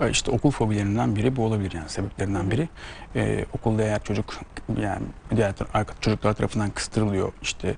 E, 0.00 0.10
İşte 0.10 0.30
okul 0.30 0.50
fobilerinden 0.50 1.16
biri 1.16 1.36
bu 1.36 1.44
olabilir 1.44 1.72
yani 1.72 1.88
sebeplerinden 1.88 2.50
biri. 2.50 2.68
Ee, 3.16 3.44
okulda 3.52 3.82
eğer 3.82 4.02
çocuk 4.04 4.34
yani 4.82 5.02
diğer 5.36 5.50
arka- 5.74 6.00
çocuklar 6.00 6.32
tarafından 6.32 6.70
kıstırılıyor, 6.70 7.32
işte 7.42 7.74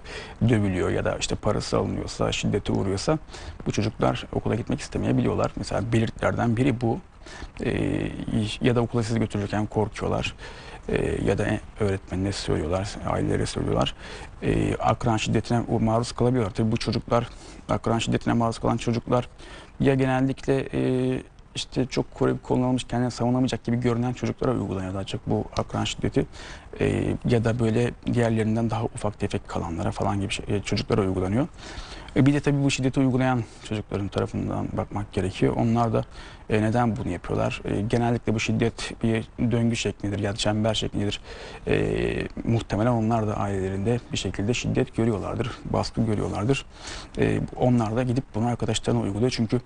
dövülüyor 0.49 0.91
ya 0.91 1.05
da 1.05 1.17
işte 1.21 1.35
parası 1.35 1.79
alınıyorsa, 1.79 2.33
şiddete 2.33 2.73
uğruyorsa 2.73 3.19
bu 3.67 3.73
çocuklar 3.73 4.27
okula 4.33 4.55
gitmek 4.55 4.81
istemeyebiliyorlar. 4.81 5.53
Mesela 5.57 5.93
belirtilerden 5.93 6.57
biri 6.57 6.81
bu. 6.81 6.99
Ee, 7.65 8.11
ya 8.61 8.77
da 8.77 8.81
okula 8.81 9.03
sizi 9.03 9.19
götürürken 9.19 9.67
korkuyorlar. 9.67 10.35
Ee, 10.89 11.25
ya 11.25 11.39
da 11.39 11.47
öğretmenine 11.81 12.33
söylüyorlar, 12.33 12.97
ailelere 13.07 13.47
söylüyorlar. 13.47 13.95
Ee, 14.43 14.75
akran 14.75 15.17
şiddetine 15.17 15.63
maruz 15.81 16.13
kalabiliyorlar. 16.13 16.55
Tabii 16.55 16.73
bu 16.73 16.77
çocuklar, 16.77 17.29
akran 17.69 17.99
şiddetine 17.99 18.35
maruz 18.35 18.59
kalan 18.59 18.77
çocuklar 18.77 19.29
ya 19.81 19.95
genellikle 19.95 20.69
e, 20.75 21.23
işte 21.55 21.87
çok 21.87 22.15
koruyup 22.15 22.43
kullanılmış 22.43 22.85
kendini 22.85 23.11
savunamayacak 23.11 23.65
gibi 23.65 23.81
görünen 23.81 24.13
çocuklara 24.13 24.53
uygulanıyor 24.53 24.95
daha 24.95 25.05
çok 25.05 25.27
bu 25.27 25.45
akran 25.57 25.85
şiddeti 25.85 26.27
Ee, 26.81 27.17
ya 27.29 27.45
da 27.45 27.59
böyle 27.59 27.91
diğerlerinden 28.13 28.71
daha 28.71 28.85
ufak 28.85 29.19
tefek 29.21 29.49
kalanlara 29.49 29.91
falan 29.91 30.21
gibi 30.21 30.33
şey, 30.33 30.45
e, 30.49 30.63
çocuklara 30.63 31.01
uygulanıyor. 31.01 31.47
E, 32.17 32.27
bir 32.27 32.35
de 32.35 32.41
tabii 32.41 32.65
bu 32.65 32.71
şiddeti 32.71 33.01
uygulayan 33.01 33.45
çocukların 33.69 34.09
tarafından 34.09 34.69
bakmak 34.73 35.13
gerekiyor. 35.13 35.57
Onlar 35.57 35.93
da 35.93 36.05
e, 36.51 36.63
neden 36.63 36.97
bunu 36.97 37.09
yapıyorlar? 37.09 37.63
E, 37.65 37.81
genellikle 37.81 38.35
bu 38.35 38.41
şiddet 38.41 39.03
bir 39.03 39.29
döngü 39.51 39.77
şeklindedir 39.77 40.23
ya 40.23 40.33
da 40.33 40.37
çember 40.37 40.75
şeklindedir. 40.75 41.21
Muhtemelen 42.45 42.91
onlar 42.91 43.27
da 43.29 43.37
ailelerinde 43.37 44.01
bir 44.13 44.19
şekilde 44.19 44.55
şiddet 44.55 44.97
görüyorlardır, 44.97 45.51
baskı 45.65 46.03
görüyorlardır. 46.03 46.67
Onlar 47.57 47.97
da 47.97 48.03
gidip 48.03 48.25
bunu 48.35 48.47
arkadaşlarına 48.47 49.01
uyguluyor. 49.01 49.31
Çünkü 49.31 49.61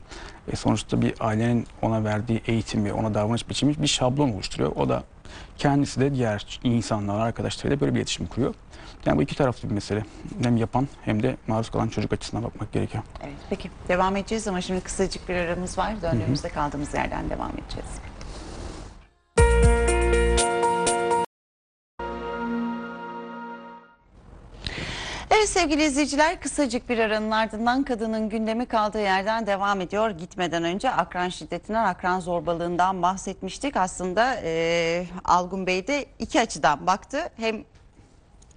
sonuçta 0.55 1.03
bir 1.03 1.15
ailenin 1.21 1.67
ona 1.83 2.05
verdiği 2.05 2.43
eğitim 2.47 2.85
ve 2.85 2.93
ona 2.93 3.15
davranış 3.15 3.49
biçimi 3.49 3.83
bir 3.83 3.87
şablon 3.87 4.33
oluşturuyor. 4.33 4.73
O 4.77 4.89
da 4.89 5.03
kendisi 5.59 6.01
de 6.01 6.15
diğer 6.15 6.61
insanlar, 6.65 7.21
arkadaşlarıyla 7.21 7.81
böyle 7.81 7.95
bir 7.95 7.99
iletişim 7.99 8.27
kuruyor. 8.27 8.55
Yani 9.07 9.19
bu 9.19 9.23
iki 9.23 9.37
taraflı 9.37 9.69
bir 9.69 9.75
mesele. 9.75 10.05
Hem 10.43 10.57
yapan 10.57 10.89
hem 11.05 11.23
de 11.23 11.37
maruz 11.47 11.71
kalan 11.71 11.89
çocuk 11.89 12.13
açısından 12.13 12.45
bakmak 12.45 12.73
gerekiyor. 12.73 13.05
Evet, 13.23 13.37
peki 13.51 13.71
devam 13.89 14.17
edeceğiz 14.17 14.49
ama 14.49 14.61
şimdi 14.61 14.81
kısacık 14.81 15.29
bir 15.29 15.35
aramız 15.35 15.79
var. 15.79 16.03
Döndüğümüzde 16.03 16.49
kaldığımız 16.49 16.95
yerden 16.95 17.31
devam 17.31 17.51
edeceğiz. 17.51 18.12
Evet 25.43 25.51
sevgili 25.51 25.85
izleyiciler 25.85 26.41
kısacık 26.41 26.89
bir 26.89 26.99
aranın 26.99 27.31
ardından 27.31 27.83
kadının 27.83 28.29
gündemi 28.29 28.67
kaldığı 28.67 29.01
yerden 29.01 29.47
devam 29.47 29.81
ediyor. 29.81 30.11
Gitmeden 30.11 30.65
önce 30.65 30.91
akran 30.91 31.29
şiddetinden, 31.29 31.85
akran 31.85 32.21
zorbalığından 32.21 33.03
bahsetmiştik. 33.03 33.77
Aslında 33.77 34.37
e, 34.45 35.07
Algun 35.25 35.67
Bey 35.67 35.87
de 35.87 36.07
iki 36.19 36.41
açıdan 36.41 36.87
baktı. 36.87 37.19
Hem 37.37 37.65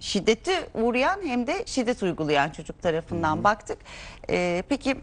şiddeti 0.00 0.52
uğrayan 0.74 1.20
hem 1.24 1.46
de 1.46 1.62
şiddet 1.66 2.02
uygulayan 2.02 2.50
çocuk 2.50 2.82
tarafından 2.82 3.44
baktık. 3.44 3.78
Ee, 4.30 4.62
peki 4.68 4.96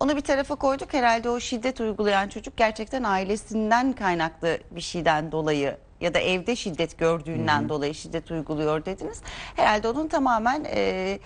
onu 0.00 0.16
bir 0.16 0.20
tarafa 0.20 0.54
koyduk. 0.54 0.94
Herhalde 0.94 1.30
o 1.30 1.40
şiddet 1.40 1.80
uygulayan 1.80 2.28
çocuk 2.28 2.56
gerçekten 2.56 3.02
ailesinden 3.02 3.92
kaynaklı 3.92 4.58
bir 4.70 4.80
şeyden 4.80 5.32
dolayı 5.32 5.76
ya 6.02 6.14
da 6.14 6.18
evde 6.18 6.56
şiddet 6.56 6.98
gördüğünden 6.98 7.68
dolayı 7.68 7.94
şiddet 7.94 8.30
uyguluyor 8.30 8.84
dediniz. 8.84 9.20
Herhalde 9.56 9.88
onun 9.88 10.08
tamamen 10.08 10.64
e, 10.74 11.18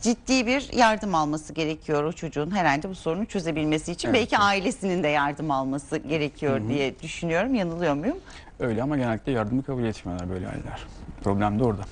ciddi 0.00 0.46
bir 0.46 0.72
yardım 0.72 1.14
alması 1.14 1.52
gerekiyor 1.52 2.04
o 2.04 2.12
çocuğun 2.12 2.50
herhalde 2.50 2.88
bu 2.88 2.94
sorunu 2.94 3.26
çözebilmesi 3.26 3.92
için. 3.92 4.08
Evet, 4.08 4.20
Belki 4.20 4.34
evet. 4.36 4.44
ailesinin 4.44 5.02
de 5.02 5.08
yardım 5.08 5.50
alması 5.50 5.96
gerekiyor 5.96 6.60
diye 6.68 7.00
düşünüyorum. 7.00 7.54
Yanılıyor 7.54 7.94
muyum? 7.94 8.16
Öyle 8.60 8.82
ama 8.82 8.96
genellikle 8.96 9.32
yardımı 9.32 9.62
kabul 9.62 9.84
etmiyorlar 9.84 10.30
böyle 10.30 10.48
aileler. 10.48 10.80
Problem 11.24 11.58
de 11.58 11.64
orada. 11.64 11.82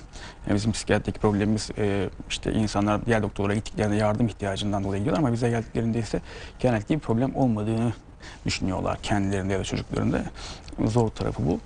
Yani 0.47 0.55
bizim 0.55 0.71
psikiyatrik 0.71 1.21
problemimiz 1.21 1.69
e, 1.77 2.09
işte 2.29 2.53
insanlar 2.53 3.05
diğer 3.05 3.23
doktorlara 3.23 3.53
gittiklerinde 3.53 3.95
yardım 3.95 4.27
ihtiyacından 4.27 4.83
dolayı 4.83 4.99
gidiyorlar 4.99 5.23
ama 5.23 5.33
bize 5.33 5.49
geldiklerinde 5.49 5.99
ise 5.99 6.21
genellikle 6.59 6.95
bir 6.95 6.99
problem 6.99 7.35
olmadığını 7.35 7.93
düşünüyorlar 8.45 8.97
kendilerinde 9.03 9.53
ya 9.53 9.59
da 9.59 9.63
çocuklarında. 9.63 10.21
Zor 10.85 11.09
tarafı 11.09 11.47
bu. 11.47 11.59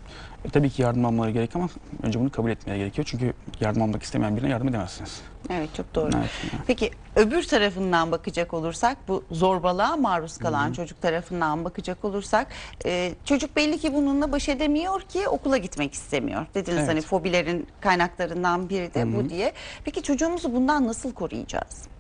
E, 0.46 0.50
tabii 0.50 0.70
ki 0.70 0.82
yardım 0.82 1.06
almaları 1.06 1.32
gerek 1.32 1.56
ama 1.56 1.70
önce 2.04 2.20
bunu 2.20 2.32
kabul 2.32 2.50
etmeye 2.50 2.78
gerekiyor. 2.78 3.08
Çünkü 3.10 3.34
yardım 3.62 3.82
almak 3.82 4.04
istemeyen 4.04 4.38
birine 4.38 4.50
yardım 4.50 4.68
edemezsiniz. 4.68 5.22
Evet 5.50 5.70
çok 5.78 5.96
doğru. 5.96 6.12
Evet. 6.18 6.30
Peki 6.68 6.92
öbür 7.16 7.44
tarafından 7.44 8.12
bakacak 8.12 8.54
olursak 8.54 8.98
bu 9.08 9.24
zorbalığa 9.32 9.98
maruz 9.98 10.38
kalan 10.38 10.74
çocuk 10.74 11.02
tarafından 11.02 11.66
bakacak 11.66 12.06
olursak 12.06 12.48
e, 12.86 13.14
çocuk 13.26 13.56
belli 13.56 13.78
ki 13.80 13.94
bununla 13.94 14.32
baş 14.32 14.50
edemiyor 14.50 15.02
ki 15.02 15.28
okula 15.28 15.58
gitmek 15.58 15.94
istemiyor. 15.94 16.46
Dediniz 16.56 16.78
Evet. 16.80 16.90
hani 16.90 17.02
fobilerin 17.02 17.68
kaynaklarından 17.82 18.70
biri 18.70 18.94
de 18.94 19.16
bu 19.18 19.30
diye. 19.30 19.54
Peki 19.86 20.04
çocuğumuzu 20.04 20.54
bundan 20.54 20.88
nasıl 20.88 21.14
koruyacağız? 21.14 21.93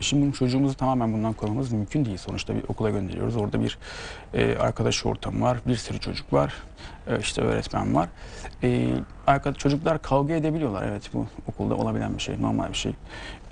Şimdi 0.00 0.36
çocuğumuzu 0.36 0.74
tamamen 0.74 1.12
bundan 1.12 1.32
korumamız 1.32 1.72
mümkün 1.72 2.04
değil. 2.04 2.16
Sonuçta 2.16 2.54
bir 2.54 2.62
okula 2.68 2.90
gönderiyoruz. 2.90 3.36
Orada 3.36 3.62
bir 3.62 3.78
e, 4.34 4.56
arkadaş 4.56 5.06
ortamı 5.06 5.44
var, 5.44 5.58
bir 5.66 5.76
sürü 5.76 6.00
çocuk 6.00 6.32
var, 6.32 6.54
e, 7.06 7.18
işte 7.18 7.42
öğretmen 7.42 7.94
var. 7.94 8.08
E, 8.62 8.88
arkadaş, 9.26 9.58
çocuklar 9.58 10.02
kavga 10.02 10.34
edebiliyorlar. 10.34 10.84
Evet 10.88 11.10
bu 11.14 11.26
okulda 11.48 11.74
olabilen 11.74 12.16
bir 12.16 12.22
şey, 12.22 12.42
normal 12.42 12.68
bir 12.68 12.76
şey. 12.76 12.92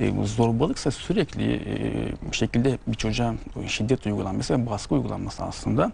E, 0.00 0.16
bu 0.16 0.26
zorbalıksa 0.26 0.90
sürekli 0.90 1.54
e, 1.54 2.30
bir 2.30 2.36
şekilde 2.36 2.78
bir 2.86 2.94
çocuğa 2.94 3.34
şiddet 3.66 4.06
uygulanması 4.06 4.58
ve 4.58 4.66
baskı 4.66 4.94
uygulanması 4.94 5.44
aslında. 5.44 5.92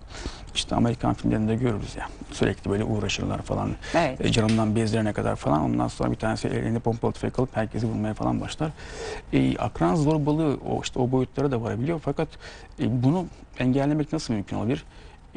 İşte 0.54 0.74
Amerikan 0.74 1.14
filmlerinde 1.14 1.54
görürüz 1.54 1.96
ya. 1.96 2.06
Sürekli 2.32 2.70
böyle 2.70 2.84
uğraşırlar 2.84 3.42
falan. 3.42 3.70
Evet. 3.94 4.20
E, 4.20 4.32
canından 4.32 4.76
bezlerine 4.76 5.12
kadar 5.12 5.36
falan. 5.36 5.60
Ondan 5.60 5.88
sonra 5.88 6.10
bir 6.10 6.16
tanesi 6.16 6.48
elinde 6.48 6.78
pompalı 6.78 7.12
tüfek 7.12 7.38
alıp 7.38 7.56
herkesi 7.56 7.86
vurmaya 7.86 8.14
falan 8.14 8.40
başlar. 8.40 8.70
E, 9.32 9.58
akran 9.58 9.94
zorbalığı 9.94 10.58
o 10.70 10.80
işte 10.82 10.98
o 10.98 11.10
boyutlara 11.10 11.50
da 11.50 11.62
varabiliyor. 11.62 12.00
Fakat 12.04 12.28
e, 12.80 13.02
bunu 13.02 13.26
engellemek 13.58 14.12
nasıl 14.12 14.34
mümkün 14.34 14.56
olabilir? 14.56 14.84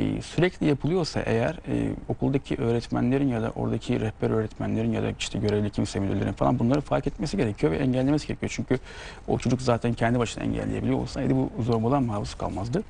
E, 0.01 0.22
sürekli 0.22 0.67
yapılıyorsa 0.67 1.20
eğer 1.20 1.60
e, 1.67 1.91
okuldaki 2.10 2.55
öğretmenlerin 2.55 3.27
ya 3.27 3.41
da 3.41 3.51
oradaki 3.55 4.00
rehber 4.00 4.29
öğretmenlerin 4.29 4.91
ya 4.91 5.03
da 5.03 5.12
işte 5.20 5.39
görevli 5.39 5.70
kimse 5.70 6.00
müdürlerin 6.00 6.34
falan 6.34 6.60
bunları 6.60 6.81
fark 6.81 7.08
etmesi 7.08 7.38
gerekiyor 7.38 7.72
ve 7.72 7.77
engellemesi 7.77 8.27
gerekiyor. 8.27 8.51
Çünkü 8.55 8.79
o 9.27 9.38
çocuk 9.38 9.62
zaten 9.62 9.93
kendi 9.93 10.20
başına 10.20 10.43
engelleyebiliyor 10.43 11.00
olsaydı 11.00 11.36
bu 11.36 11.63
zorbalığa 11.63 12.00
maruz 12.00 12.36
kalmazdı. 12.36 12.84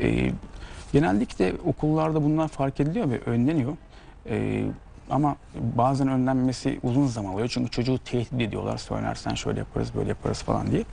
E, 0.00 0.32
genellikle 0.92 1.52
okullarda 1.64 2.24
bunlar 2.24 2.48
fark 2.48 2.80
ediliyor 2.80 3.10
ve 3.10 3.20
önleniyor. 3.26 3.76
E, 4.30 4.64
ama 5.12 5.36
bazen 5.54 6.08
önlenmesi 6.08 6.80
uzun 6.82 7.06
zaman 7.06 7.32
alıyor. 7.32 7.48
Çünkü 7.48 7.70
çocuğu 7.70 7.98
tehdit 7.98 8.40
ediyorlar. 8.40 8.78
Söylersen 8.78 9.34
şöyle 9.34 9.58
yaparız, 9.58 9.94
böyle 9.94 10.08
yaparız 10.08 10.42
falan 10.42 10.70
diye. 10.70 10.84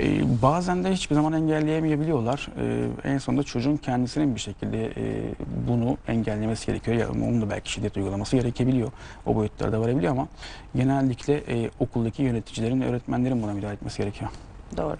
Ee, 0.00 0.42
bazen 0.42 0.84
de 0.84 0.92
hiçbir 0.92 1.14
zaman 1.14 1.32
engelleyemeyebiliyorlar. 1.32 2.48
Ee, 2.58 2.88
en 3.04 3.18
sonunda 3.18 3.42
çocuğun 3.42 3.76
kendisinin 3.76 4.34
bir 4.34 4.40
şekilde 4.40 4.86
e, 4.86 5.34
bunu 5.68 5.96
engellemesi 6.08 6.66
gerekiyor. 6.66 6.96
Ya 6.96 7.10
onun 7.10 7.42
da 7.42 7.50
belki 7.50 7.72
şiddet 7.72 7.96
uygulaması 7.96 8.36
gerekebiliyor. 8.36 8.92
O 9.26 9.34
boyutlara 9.34 9.72
da 9.72 9.80
varabiliyor 9.80 10.12
ama 10.12 10.28
genellikle 10.76 11.34
e, 11.34 11.70
okuldaki 11.80 12.22
yöneticilerin, 12.22 12.80
öğretmenlerin 12.80 13.42
buna 13.42 13.52
müdahale 13.52 13.74
etmesi 13.74 13.98
gerekiyor. 13.98 14.30
Doğru. 14.76 14.96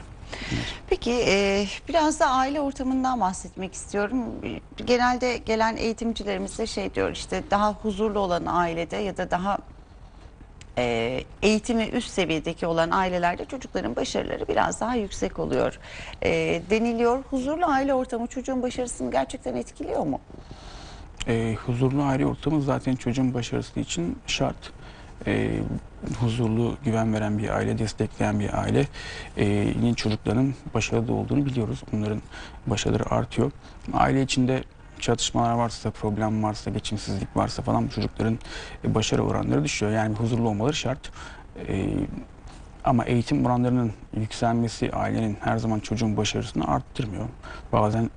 Peki 0.86 1.24
e, 1.26 1.66
biraz 1.88 2.20
da 2.20 2.26
aile 2.26 2.60
ortamından 2.60 3.20
bahsetmek 3.20 3.74
istiyorum. 3.74 4.24
Genelde 4.76 5.36
gelen 5.36 5.76
eğitimcilerimiz 5.76 6.58
de 6.58 6.66
şey 6.66 6.94
diyor 6.94 7.10
işte 7.10 7.42
daha 7.50 7.72
huzurlu 7.72 8.18
olan 8.18 8.46
ailede 8.46 8.96
ya 8.96 9.16
da 9.16 9.30
daha 9.30 9.58
e, 10.78 11.24
eğitimi 11.42 11.84
üst 11.84 12.10
seviyedeki 12.10 12.66
olan 12.66 12.90
ailelerde 12.90 13.44
çocukların 13.44 13.96
başarıları 13.96 14.48
biraz 14.48 14.80
daha 14.80 14.94
yüksek 14.94 15.38
oluyor 15.38 15.78
e, 16.22 16.62
deniliyor. 16.70 17.22
Huzurlu 17.30 17.66
aile 17.66 17.94
ortamı 17.94 18.26
çocuğun 18.26 18.62
başarısını 18.62 19.10
gerçekten 19.10 19.56
etkiliyor 19.56 20.06
mu? 20.06 20.20
E, 21.28 21.56
huzurlu 21.66 22.02
aile 22.02 22.26
ortamı 22.26 22.62
zaten 22.62 22.96
çocuğun 22.96 23.34
başarısı 23.34 23.80
için 23.80 24.18
şart. 24.26 24.72
E, 25.26 25.50
huzurlu, 26.20 26.76
güven 26.84 27.14
veren 27.14 27.38
bir 27.38 27.48
aile, 27.48 27.78
destekleyen 27.78 28.40
bir 28.40 28.58
ailenin 28.58 29.94
çocukların 29.94 30.54
başarılı 30.74 31.12
olduğunu 31.14 31.46
biliyoruz. 31.46 31.82
Bunların 31.92 32.22
başarıları 32.66 33.10
artıyor. 33.10 33.50
Aile 33.92 34.22
içinde 34.22 34.64
çatışmalar 35.00 35.54
varsa, 35.54 35.90
problem 35.90 36.42
varsa, 36.42 36.70
geçimsizlik 36.70 37.36
varsa 37.36 37.62
falan 37.62 37.86
bu 37.86 37.90
çocukların 37.90 38.38
e, 38.84 38.94
başarı 38.94 39.22
oranları 39.22 39.64
düşüyor. 39.64 39.92
Yani 39.92 40.14
huzurlu 40.14 40.48
olmaları 40.48 40.74
şart. 40.74 41.10
E, 41.68 41.88
ama 42.84 43.04
eğitim 43.04 43.46
oranlarının 43.46 43.92
yükselmesi 44.16 44.92
ailenin 44.92 45.36
her 45.40 45.56
zaman 45.56 45.80
çocuğun 45.80 46.16
başarısını 46.16 46.68
arttırmıyor. 46.68 47.24
Bazen 47.72 48.10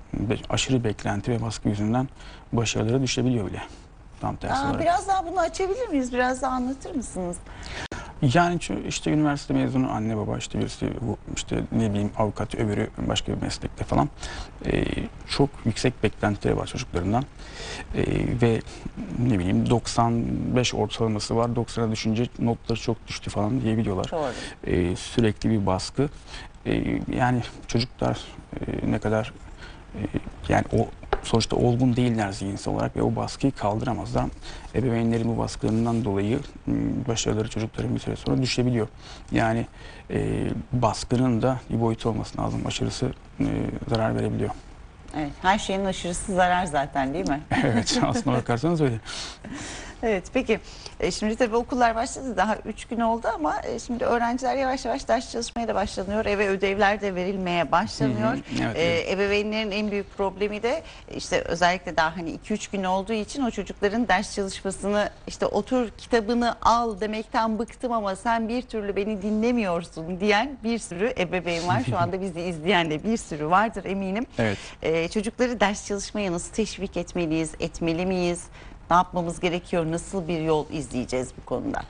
aşırı 0.48 0.84
beklenti 0.84 1.32
ve 1.32 1.42
baskı 1.42 1.68
yüzünden 1.68 2.08
başarıları 2.52 3.02
düşebiliyor 3.02 3.46
bile. 3.46 3.62
Tam 4.20 4.36
tersi 4.36 4.54
Aa, 4.54 4.64
olarak. 4.66 4.80
biraz 4.80 5.08
daha 5.08 5.26
bunu 5.26 5.40
açabilir 5.40 5.88
miyiz? 5.88 6.12
Biraz 6.12 6.42
daha 6.42 6.52
anlatır 6.52 6.94
mısınız? 6.94 7.36
Yani 8.22 8.58
işte 8.88 9.10
üniversite 9.10 9.54
mezunu 9.54 9.90
anne 9.90 10.16
baba 10.16 10.38
işte 10.38 10.58
birisi 10.58 10.90
işte 11.36 11.62
ne 11.72 11.90
bileyim 11.90 12.10
avukat 12.18 12.54
öbürü 12.54 12.90
başka 12.98 13.32
bir 13.36 13.42
meslekte 13.42 13.84
falan 13.84 14.08
Ee, 14.66 14.84
çok 15.28 15.50
yüksek 15.64 16.02
beklentileri 16.02 16.56
var 16.56 16.66
çocuklarından 16.66 17.24
Ee, 17.94 18.04
ve 18.42 18.60
ne 19.28 19.38
bileyim 19.38 19.70
95 19.70 20.74
ortalaması 20.74 21.36
var 21.36 21.48
90'a 21.48 21.90
düşünce 21.92 22.26
notları 22.38 22.80
çok 22.80 23.06
düştü 23.08 23.30
falan 23.30 23.60
diyebiliyorlar. 23.60 24.10
Doğru. 24.12 24.30
Ee, 24.66 24.96
sürekli 24.96 25.50
bir 25.50 25.66
baskı 25.66 26.08
Ee, 26.66 27.00
yani 27.16 27.42
çocuklar 27.66 28.20
e, 28.60 28.90
ne 28.90 28.98
kadar 28.98 29.32
e, 29.94 30.00
yani 30.48 30.64
o 30.72 30.88
sonuçta 31.22 31.56
olgun 31.56 31.96
değiller 31.96 32.32
zihinsel 32.32 32.74
olarak 32.74 32.96
ve 32.96 33.02
o 33.02 33.16
baskıyı 33.16 33.52
kaldıramazlar. 33.52 34.24
Ebeveynlerin 34.74 35.28
bu 35.36 35.38
baskılarından 35.38 36.04
dolayı 36.04 36.40
m, 36.66 36.74
başarıları 37.08 37.48
çocukların 37.48 37.94
bir 37.94 38.00
süre 38.00 38.16
sonra 38.16 38.42
düşebiliyor. 38.42 38.88
Yani 39.32 39.66
e, 40.10 40.46
baskının 40.72 41.42
da 41.42 41.60
bir 41.70 41.80
boyutu 41.80 42.08
olması 42.08 42.38
lazım. 42.40 42.64
Başarısı 42.64 43.12
e, 43.40 43.44
zarar 43.88 44.16
verebiliyor. 44.16 44.50
Evet, 45.16 45.32
her 45.42 45.58
şeyin 45.58 45.84
aşırısı 45.84 46.34
zarar 46.34 46.66
zaten 46.66 47.14
değil 47.14 47.28
mi? 47.28 47.40
evet 47.64 47.98
aslına 48.02 48.36
bakarsanız 48.36 48.80
öyle. 48.80 49.00
Evet 50.02 50.24
peki 50.34 50.60
e, 51.00 51.10
şimdi 51.10 51.36
tabii 51.36 51.56
okullar 51.56 51.94
başladı 51.94 52.36
daha 52.36 52.56
3 52.56 52.84
gün 52.84 53.00
oldu 53.00 53.28
ama 53.34 53.60
e, 53.62 53.78
şimdi 53.78 54.04
öğrenciler 54.04 54.56
yavaş 54.56 54.84
yavaş 54.84 55.08
ders 55.08 55.32
çalışmaya 55.32 55.68
da 55.68 55.74
başlanıyor. 55.74 56.26
Eve 56.26 56.48
ödevler 56.48 57.00
de 57.00 57.14
verilmeye 57.14 57.72
başlanıyor. 57.72 58.32
Hı 58.32 58.36
hı, 58.36 58.40
evet, 58.64 58.76
E, 58.76 58.82
evet. 58.82 59.12
ebeveynlerin 59.12 59.70
en 59.70 59.90
büyük 59.90 60.16
problemi 60.16 60.62
de 60.62 60.82
işte 61.16 61.40
özellikle 61.40 61.96
daha 61.96 62.16
hani 62.16 62.30
2-3 62.48 62.72
gün 62.72 62.84
olduğu 62.84 63.12
için 63.12 63.42
o 63.42 63.50
çocukların 63.50 64.08
ders 64.08 64.34
çalışmasını 64.34 65.10
işte 65.26 65.46
otur 65.46 65.88
kitabını 65.90 66.56
al 66.62 67.00
demekten 67.00 67.58
bıktım 67.58 67.92
ama 67.92 68.16
sen 68.16 68.48
bir 68.48 68.62
türlü 68.62 68.96
beni 68.96 69.22
dinlemiyorsun 69.22 70.20
diyen 70.20 70.56
bir 70.64 70.78
sürü 70.78 71.14
ebeveyn 71.18 71.68
var. 71.68 71.82
Şu 71.90 71.98
anda 71.98 72.20
bizi 72.20 72.40
izleyen 72.40 72.90
de 72.90 73.04
bir 73.04 73.16
sürü 73.16 73.50
vardır 73.50 73.84
eminim. 73.84 74.26
Evet. 74.38 74.58
Ee, 74.82 75.08
çocukları 75.08 75.60
ders 75.60 75.86
çalışmaya 75.86 76.32
nasıl 76.32 76.52
teşvik 76.54 76.96
etmeliyiz, 76.96 77.52
etmeli 77.60 78.06
miyiz? 78.06 78.44
Ne 78.90 78.96
yapmamız 78.96 79.40
gerekiyor? 79.40 79.86
Nasıl 79.90 80.28
bir 80.28 80.40
yol 80.40 80.70
izleyeceğiz 80.70 81.30
bu 81.40 81.44
konuda? 81.44 81.82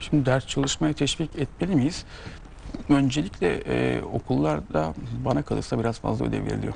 Şimdi 0.00 0.26
ders 0.26 0.46
çalışmaya 0.46 0.92
teşvik 0.92 1.36
etmeli 1.36 1.76
miyiz? 1.76 2.04
Öncelikle 2.88 3.54
e, 3.56 4.02
okullarda 4.02 4.94
bana 5.24 5.42
kalırsa 5.42 5.78
biraz 5.78 5.98
fazla 5.98 6.24
ödev 6.24 6.44
veriliyor. 6.46 6.74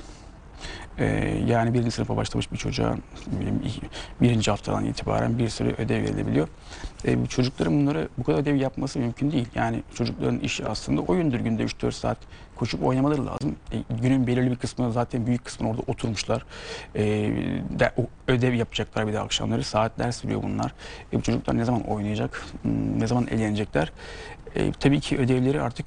E, 0.97 1.05
yani 1.47 1.73
birinci 1.73 1.91
sınıfa 1.91 2.17
başlamış 2.17 2.51
bir 2.51 2.57
çocuğa 2.57 2.95
birinci 4.21 4.51
haftadan 4.51 4.85
itibaren 4.85 5.37
bir 5.37 5.49
sürü 5.49 5.69
ödev 5.77 6.03
verilebiliyor. 6.03 6.47
E, 7.05 7.25
çocukların 7.25 7.73
bunları 7.81 8.07
bu 8.17 8.23
kadar 8.23 8.37
ödev 8.39 8.55
yapması 8.55 8.99
mümkün 8.99 9.31
değil. 9.31 9.47
Yani 9.55 9.83
çocukların 9.95 10.39
işi 10.39 10.65
aslında 10.65 11.01
oyundur 11.01 11.39
günde 11.39 11.63
3-4 11.63 11.91
saat 11.91 12.17
koşup 12.55 12.83
oynamaları 12.83 13.25
lazım. 13.25 13.55
E, 13.71 13.77
günün 14.01 14.27
belirli 14.27 14.51
bir 14.51 14.55
kısmını 14.55 14.91
zaten 14.91 15.27
büyük 15.27 15.45
kısmını 15.45 15.69
orada 15.71 15.81
oturmuşlar. 15.87 16.45
E, 16.95 17.01
de, 17.79 17.91
ödev 18.27 18.53
yapacaklar 18.53 19.07
bir 19.07 19.13
de 19.13 19.19
akşamları. 19.19 19.63
Saatler 19.63 20.11
sürüyor 20.11 20.43
bunlar. 20.43 20.73
E, 21.13 21.17
bu 21.17 21.21
çocuklar 21.21 21.57
ne 21.57 21.65
zaman 21.65 21.81
oynayacak? 21.81 22.43
Hmm, 22.61 22.99
Ne 22.99 23.07
zaman 23.07 23.27
eğlenecekler? 23.27 23.91
E, 24.55 24.71
tabii 24.71 24.99
ki 24.99 25.17
ödevleri 25.17 25.61
artık 25.61 25.85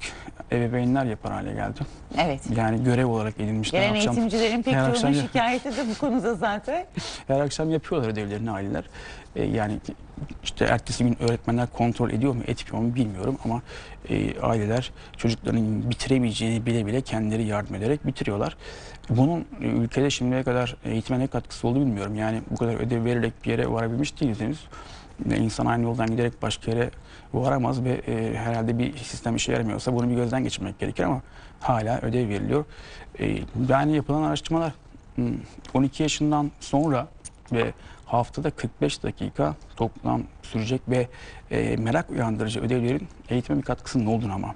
ebeveynler 0.51 1.05
yapar 1.05 1.31
hale 1.33 1.53
geldi. 1.53 1.79
Evet. 2.17 2.41
Yani 2.57 2.83
görev 2.83 3.05
olarak 3.07 3.39
edinmişler. 3.39 3.81
Gelen 3.81 3.95
akşam, 3.95 4.17
eğitimcilerin 4.17 4.61
pek 4.63 4.73
çoğunun 4.73 4.89
akşam- 4.89 5.13
şikayeti 5.13 5.77
de 5.77 5.85
bu 5.95 5.97
konuda 5.99 6.35
zaten. 6.35 6.85
her 7.27 7.39
akşam 7.39 7.69
yapıyorlar 7.71 8.09
ödevlerini 8.09 8.51
aileler. 8.51 8.83
E, 9.37 9.43
yani 9.43 9.79
işte 10.43 10.65
ertesi 10.65 11.03
gün 11.03 11.17
öğretmenler 11.19 11.67
kontrol 11.67 12.09
ediyor 12.09 12.35
mu 12.35 12.41
etmiyor 12.47 12.85
mu 12.85 12.95
bilmiyorum 12.95 13.37
ama 13.45 13.61
e, 14.09 14.39
aileler 14.41 14.91
çocukların 15.17 15.89
bitiremeyeceğini 15.89 16.65
bile 16.65 16.85
bile 16.85 17.01
kendileri 17.01 17.43
yardım 17.45 17.75
ederek 17.75 18.07
bitiriyorlar. 18.07 18.57
Bunun 19.09 19.45
e, 19.61 19.65
ülkede 19.65 20.09
şimdiye 20.09 20.43
kadar 20.43 20.75
eğitime 20.85 21.19
ne 21.19 21.27
katkısı 21.27 21.67
oldu 21.67 21.79
bilmiyorum. 21.79 22.15
Yani 22.15 22.41
bu 22.51 22.55
kadar 22.55 22.75
ödev 22.75 23.05
vererek 23.05 23.33
bir 23.45 23.51
yere 23.51 23.71
varabilmiş 23.71 24.21
değiliz 24.21 24.41
henüz. 24.41 24.67
E, 25.31 25.37
İnsan 25.37 25.65
aynı 25.65 25.83
yoldan 25.83 26.07
giderek 26.07 26.41
başka 26.41 26.71
yere 26.71 26.89
varamaz 27.33 27.83
ve 27.83 28.01
e, 28.07 28.37
herhalde 28.37 28.77
bir 28.77 28.97
sistem 28.97 29.35
işe 29.35 29.51
yaramıyorsa 29.51 29.93
bunu 29.93 30.09
bir 30.09 30.15
gözden 30.15 30.43
geçirmek 30.43 30.79
gerekir 30.79 31.03
ama 31.03 31.21
hala 31.59 31.99
ödev 32.01 32.29
veriliyor. 32.29 32.65
E, 33.19 33.39
yani 33.69 33.95
yapılan 33.95 34.23
araştırmalar 34.23 34.73
hmm, 35.15 35.33
12 35.73 36.03
yaşından 36.03 36.51
sonra 36.59 37.07
ve 37.51 37.73
haftada 38.05 38.51
45 38.51 39.03
dakika 39.03 39.55
toplam 39.75 40.23
sürecek 40.43 40.81
ve 40.87 41.07
e, 41.51 41.75
merak 41.77 42.09
uyandırıcı 42.09 42.61
ödevlerin 42.61 43.07
eğitime 43.29 43.57
bir 43.57 43.63
katkısının 43.63 44.05
olduğunu 44.05 44.33
ama 44.33 44.55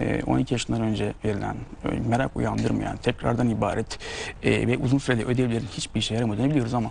e, 0.00 0.22
12 0.22 0.54
yaşından 0.54 0.82
önce 0.82 1.12
verilen 1.24 1.56
e, 1.84 1.88
merak 2.08 2.36
uyandırmayan 2.36 2.96
tekrardan 2.96 3.50
ibaret 3.50 3.98
e, 4.42 4.66
ve 4.66 4.78
uzun 4.78 4.98
süreli 4.98 5.24
ödevlerin 5.24 5.66
hiçbir 5.72 6.00
işe 6.00 6.14
yaramadığını 6.14 6.50
biliyoruz 6.50 6.74
ama 6.74 6.90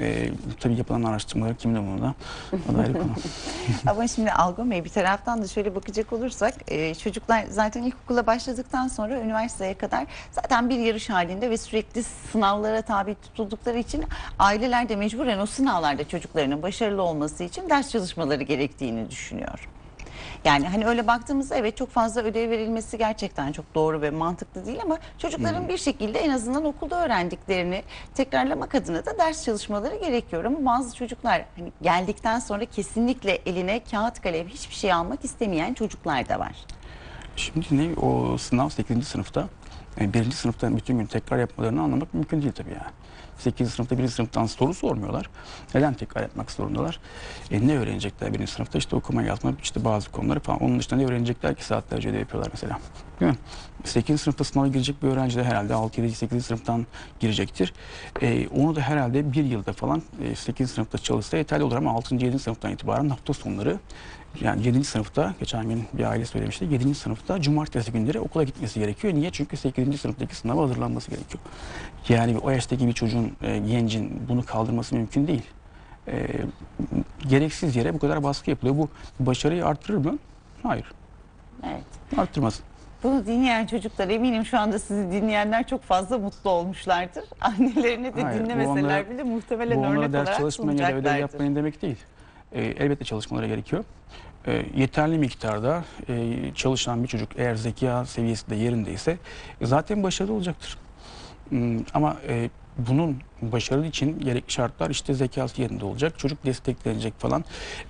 e, 0.00 0.30
tabii 0.60 0.74
yapılan 0.74 1.02
araştırmalar 1.02 1.54
kimin 1.54 1.74
umurunda? 1.74 2.14
O 2.52 2.74
da 2.74 2.78
ayrı 2.78 2.92
konu. 2.92 3.12
Ama 3.86 4.08
şimdi 4.08 4.32
Algon 4.32 4.70
Bey 4.70 4.84
bir 4.84 4.90
taraftan 4.90 5.42
da 5.42 5.48
şöyle 5.48 5.74
bakacak 5.74 6.12
olursak 6.12 6.54
e, 6.68 6.94
çocuklar 6.94 7.44
zaten 7.50 7.82
ilkokula 7.82 8.26
başladıktan 8.26 8.88
sonra 8.88 9.20
üniversiteye 9.20 9.74
kadar 9.74 10.06
zaten 10.32 10.70
bir 10.70 10.78
yarış 10.78 11.10
halinde 11.10 11.50
ve 11.50 11.56
sürekli 11.56 12.02
sınavlara 12.02 12.82
tabi 12.82 13.14
tutuldukları 13.14 13.78
için 13.78 14.04
aileler 14.38 14.88
de 14.88 14.96
mecburen 14.96 15.38
o 15.38 15.46
sınavlarda 15.46 16.08
çocuklarının 16.08 16.62
başarılı 16.62 17.02
olması 17.02 17.44
için 17.44 17.70
ders 17.70 17.90
çalışmaları 17.90 18.42
gerektiğini 18.42 19.10
düşünüyor. 19.10 19.68
Yani 20.44 20.68
hani 20.68 20.86
öyle 20.86 21.06
baktığımızda 21.06 21.56
evet 21.56 21.76
çok 21.76 21.90
fazla 21.90 22.22
ödev 22.22 22.50
verilmesi 22.50 22.98
gerçekten 22.98 23.52
çok 23.52 23.74
doğru 23.74 24.02
ve 24.02 24.10
mantıklı 24.10 24.66
değil 24.66 24.78
ama 24.82 24.98
çocukların 25.18 25.68
bir 25.68 25.78
şekilde 25.78 26.18
en 26.18 26.30
azından 26.30 26.64
okulda 26.64 27.04
öğrendiklerini 27.04 27.82
tekrarlamak 28.14 28.74
adına 28.74 29.06
da 29.06 29.18
ders 29.18 29.44
çalışmaları 29.44 29.96
gerekiyor. 29.96 30.44
Ama 30.44 30.64
bazı 30.64 30.96
çocuklar 30.96 31.44
hani 31.56 31.72
geldikten 31.82 32.38
sonra 32.38 32.64
kesinlikle 32.64 33.38
eline 33.46 33.80
kağıt 33.90 34.22
kalem 34.22 34.48
hiçbir 34.48 34.74
şey 34.74 34.92
almak 34.92 35.24
istemeyen 35.24 35.74
çocuklar 35.74 36.28
da 36.28 36.38
var. 36.38 36.52
Şimdi 37.36 37.66
ne 37.70 38.00
o 38.00 38.38
sınav 38.38 38.68
8. 38.68 39.08
sınıfta 39.08 39.48
yani 40.00 40.14
birinci 40.14 40.36
sınıftan 40.36 40.76
bütün 40.76 40.98
gün 40.98 41.06
tekrar 41.06 41.38
yapmalarını 41.38 41.82
anlamak 41.82 42.14
mümkün 42.14 42.42
değil 42.42 42.52
tabii 42.52 42.70
yani. 42.70 42.92
8. 43.38 43.70
sınıfta 43.70 43.98
birinci 43.98 44.12
sınıftan 44.12 44.46
soru 44.46 44.74
sormuyorlar. 44.74 45.30
Neden 45.74 45.94
tekrar 45.94 46.22
yapmak 46.22 46.50
zorundalar? 46.50 47.00
E, 47.50 47.66
ne 47.66 47.78
öğrenecekler 47.78 48.34
birinci 48.34 48.52
sınıfta? 48.52 48.78
İşte 48.78 48.96
okuma 48.96 49.22
yazma 49.22 49.52
işte 49.62 49.84
bazı 49.84 50.10
konuları 50.10 50.40
falan. 50.40 50.62
Onun 50.62 50.78
dışında 50.78 50.96
ne 50.96 51.06
öğrenecekler 51.06 51.54
ki 51.54 51.64
saatlerce 51.64 52.08
ödev 52.08 52.18
yapıyorlar 52.18 52.50
mesela. 52.52 52.78
Değil 53.20 53.32
mi? 53.32 53.38
8. 53.84 54.20
sınıfta 54.20 54.44
sınava 54.44 54.68
girecek 54.68 55.02
bir 55.02 55.08
öğrenci 55.08 55.36
de 55.36 55.44
herhalde 55.44 55.74
6, 55.74 56.00
7, 56.00 56.14
8. 56.14 56.46
sınıftan 56.46 56.86
girecektir. 57.20 57.72
E, 58.22 58.48
onu 58.48 58.76
da 58.76 58.80
herhalde 58.80 59.32
bir 59.32 59.44
yılda 59.44 59.72
falan 59.72 60.02
e, 60.22 60.34
8. 60.34 60.70
sınıfta 60.70 60.98
çalışsa 60.98 61.36
yeterli 61.36 61.64
olur 61.64 61.76
ama 61.76 61.90
6. 61.90 62.14
7. 62.14 62.38
sınıftan 62.38 62.72
itibaren 62.72 63.08
hafta 63.08 63.32
sonları 63.32 63.78
yani 64.40 64.66
7. 64.66 64.84
sınıfta, 64.84 65.34
geçen 65.40 65.68
gün 65.68 65.84
bir 65.92 66.04
aile 66.04 66.24
söylemişti, 66.24 66.64
7. 66.70 66.94
sınıfta 66.94 67.42
cumartesi 67.42 67.92
günleri 67.92 68.20
okula 68.20 68.44
gitmesi 68.44 68.80
gerekiyor. 68.80 69.14
Niye? 69.14 69.30
Çünkü 69.30 69.56
8. 69.56 70.00
sınıftaki 70.00 70.36
sınava 70.36 70.62
hazırlanması 70.62 71.10
gerekiyor. 71.10 71.42
Yani 72.08 72.38
o 72.38 72.50
yaştaki 72.50 72.86
bir 72.86 72.92
çocuğun, 72.92 73.32
e, 73.42 73.58
gencin 73.58 74.22
bunu 74.28 74.44
kaldırması 74.44 74.94
mümkün 74.94 75.26
değil. 75.26 75.42
E, 76.08 76.26
gereksiz 77.28 77.76
yere 77.76 77.94
bu 77.94 77.98
kadar 77.98 78.22
baskı 78.22 78.50
yapılıyor. 78.50 78.76
Bu 78.76 78.88
başarıyı 79.20 79.66
arttırır 79.66 79.96
mı? 79.96 80.18
Hayır, 80.62 80.92
Evet. 81.62 81.84
arttırmaz. 82.18 82.60
Bunu 83.04 83.26
dinleyen 83.26 83.66
çocuklar 83.66 84.08
eminim 84.08 84.44
şu 84.44 84.58
anda 84.58 84.78
sizi 84.78 85.12
dinleyenler 85.12 85.66
çok 85.66 85.82
fazla 85.82 86.18
mutlu 86.18 86.50
olmuşlardır. 86.50 87.24
Annelerine 87.40 88.16
de 88.16 88.22
Hayır, 88.22 88.44
dinlemeseler 88.44 88.82
onlara- 88.82 89.10
bile 89.10 89.22
muhtemelen 89.22 89.78
Bu 89.78 89.84
örnek 89.86 90.12
ders 90.12 90.22
olarak 90.28 90.38
çalışmayın 90.38 90.78
ya 90.78 90.88
da 90.88 90.94
ödev 90.94 91.16
yapmayın 91.18 91.56
demek 91.56 91.82
değil. 91.82 91.96
E, 92.52 92.62
elbette 92.64 93.04
çalışmaları 93.04 93.46
gerekiyor. 93.46 93.84
E, 94.46 94.62
yeterli 94.76 95.18
miktarda 95.18 95.84
e, 96.08 96.34
çalışan 96.54 97.02
bir 97.02 97.08
çocuk 97.08 97.28
eğer 97.36 97.54
zeka 97.54 98.04
seviyesi 98.04 98.50
de 98.50 98.54
yerindeyse 98.54 99.16
e, 99.60 99.66
zaten 99.66 100.02
başarılı 100.02 100.32
olacaktır. 100.32 100.78
Hmm, 101.48 101.78
ama 101.94 102.16
e, 102.28 102.50
bunun 102.78 103.16
başarılı 103.42 103.86
için 103.86 104.20
gerekli 104.20 104.52
şartlar 104.52 104.90
işte 104.90 105.14
zekası 105.14 105.62
yerinde 105.62 105.84
olacak. 105.84 106.18
Çocuk 106.18 106.44
desteklenecek 106.44 107.20
falan. 107.20 107.44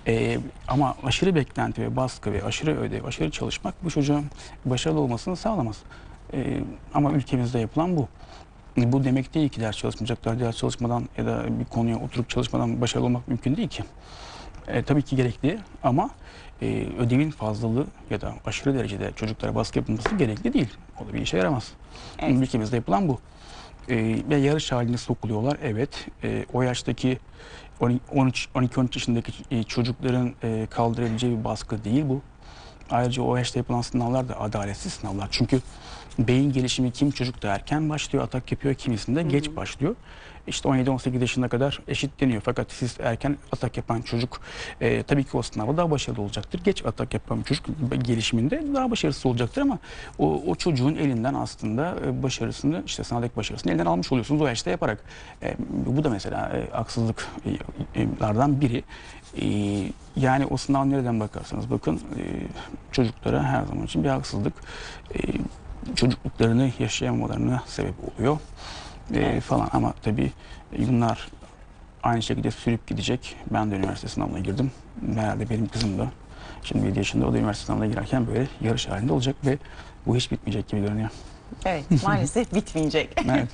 E, 0.07 0.37
ama 0.67 0.95
aşırı 1.03 1.35
beklenti 1.35 1.81
ve 1.81 1.95
baskı 1.95 2.33
ve 2.33 2.43
aşırı 2.43 2.79
ödev, 2.79 3.05
aşırı 3.05 3.31
çalışmak 3.31 3.83
bu 3.83 3.89
çocuğun 3.91 4.25
başarılı 4.65 4.99
olmasını 4.99 5.35
sağlamaz. 5.35 5.77
E, 6.33 6.59
ama 6.93 7.11
ülkemizde 7.11 7.59
yapılan 7.59 7.97
bu. 7.97 8.07
Bu 8.77 9.03
demek 9.03 9.33
değil 9.33 9.49
ki 9.49 9.61
ders 9.61 9.77
çalışmayacaklar. 9.77 10.39
Ders 10.39 10.57
çalışmadan 10.57 11.09
ya 11.17 11.25
da 11.25 11.59
bir 11.59 11.65
konuya 11.65 11.99
oturup 11.99 12.29
çalışmadan 12.29 12.81
başarılı 12.81 13.05
olmak 13.05 13.27
mümkün 13.27 13.55
değil 13.55 13.69
ki. 13.69 13.83
E, 14.67 14.83
tabii 14.83 15.01
ki 15.01 15.15
gerekli 15.15 15.59
ama 15.83 16.09
e, 16.61 16.87
ödevin 16.99 17.31
fazlalığı 17.31 17.85
ya 18.09 18.21
da 18.21 18.33
aşırı 18.45 18.75
derecede 18.75 19.11
çocuklara 19.15 19.55
baskı 19.55 19.79
yapılması 19.79 20.15
gerekli 20.15 20.53
değil. 20.53 20.69
O 21.03 21.07
da 21.07 21.13
bir 21.13 21.21
işe 21.21 21.37
yaramaz. 21.37 21.71
Evet. 22.19 22.41
Ülkemizde 22.41 22.75
yapılan 22.75 23.07
bu. 23.07 23.19
Ve 23.89 24.35
yarış 24.35 24.71
haline 24.71 24.97
sokuluyorlar. 24.97 25.57
Evet. 25.63 26.07
E, 26.23 26.45
o 26.53 26.61
yaştaki 26.61 27.19
12-13 27.81 28.95
yaşındaki 28.95 29.33
e, 29.51 29.63
çocukların 29.63 30.33
e, 30.43 30.67
kaldırabileceği 30.69 31.39
bir 31.39 31.43
baskı 31.43 31.83
değil 31.83 32.03
bu. 32.09 32.21
Ayrıca 32.89 33.23
o 33.23 33.35
yaşta 33.35 33.59
yapılan 33.59 33.81
sınavlar 33.81 34.29
da 34.29 34.39
adaletsiz 34.39 34.93
sınavlar. 34.93 35.27
Çünkü 35.31 35.61
beyin 36.19 36.51
gelişimi 36.51 36.91
kim 36.91 37.11
çocukta 37.11 37.47
erken 37.47 37.89
başlıyor, 37.89 38.25
atak 38.25 38.51
yapıyor, 38.51 38.75
kimisinde 38.75 39.23
geç 39.23 39.55
başlıyor. 39.55 39.95
İşte 40.47 40.69
17-18 40.69 41.19
yaşına 41.19 41.49
kadar 41.49 41.81
eşitleniyor. 41.87 42.41
Fakat 42.45 42.71
siz 42.71 42.97
erken 42.99 43.37
atak 43.51 43.77
yapan 43.77 44.01
çocuk 44.01 44.41
e, 44.81 45.03
tabii 45.03 45.23
ki 45.23 45.37
o 45.37 45.41
sınavda 45.41 45.77
daha 45.77 45.91
başarılı 45.91 46.21
olacaktır. 46.21 46.61
Geç 46.63 46.85
atak 46.85 47.13
yapan 47.13 47.41
çocuk 47.41 47.65
gelişiminde 48.01 48.63
daha 48.73 48.91
başarısız 48.91 49.25
olacaktır 49.25 49.61
ama 49.61 49.79
o, 50.17 50.43
o 50.47 50.55
çocuğun 50.55 50.95
elinden 50.95 51.33
aslında 51.33 51.95
e, 52.05 52.23
başarısını 52.23 52.83
işte 52.85 53.03
sınavdaki 53.03 53.35
başarısını 53.35 53.71
elinden 53.71 53.85
almış 53.85 54.11
oluyorsunuz 54.11 54.41
o 54.41 54.47
yaşta 54.47 54.69
yaparak. 54.69 55.03
E, 55.43 55.55
bu 55.85 56.03
da 56.03 56.09
mesela 56.09 56.51
e, 56.55 56.71
haksızlıklardan 56.71 58.61
biri. 58.61 58.83
E, 59.41 59.47
yani 60.15 60.45
o 60.45 60.57
sınav 60.57 60.89
nereden 60.89 61.19
bakarsanız 61.19 61.71
bakın 61.71 61.95
e, 61.95 62.23
çocuklara 62.91 63.43
her 63.43 63.63
zaman 63.63 63.85
için 63.85 64.03
bir 64.03 64.09
haksızlık. 64.09 64.53
E, 65.15 65.17
çocukluklarını 65.95 66.71
yaşayamamalarına 66.79 67.63
sebep 67.67 67.93
oluyor 68.03 68.37
e, 69.13 69.41
falan 69.41 69.69
ama 69.73 69.93
tabii 70.03 70.31
bunlar 70.79 71.27
aynı 72.03 72.21
şekilde 72.21 72.51
sürüp 72.51 72.87
gidecek. 72.87 73.35
Ben 73.51 73.71
de 73.71 73.75
üniversite 73.75 74.07
sınavına 74.07 74.39
girdim. 74.39 74.71
Herhalde 75.15 75.49
benim 75.49 75.67
kızım 75.67 75.99
da 75.99 76.11
şimdi 76.63 76.85
7 76.85 76.97
yaşında 76.97 77.27
o 77.27 77.33
da 77.33 77.37
üniversite 77.37 77.65
sınavına 77.65 77.85
girerken 77.85 78.27
böyle 78.27 78.47
yarış 78.61 78.87
halinde 78.87 79.13
olacak 79.13 79.35
ve 79.45 79.57
bu 80.05 80.15
hiç 80.15 80.31
bitmeyecek 80.31 80.67
gibi 80.67 80.81
görünüyor. 80.81 81.09
Evet 81.65 81.85
maalesef 82.03 82.53
bitmeyecek. 82.53 83.21
Evet. 83.35 83.49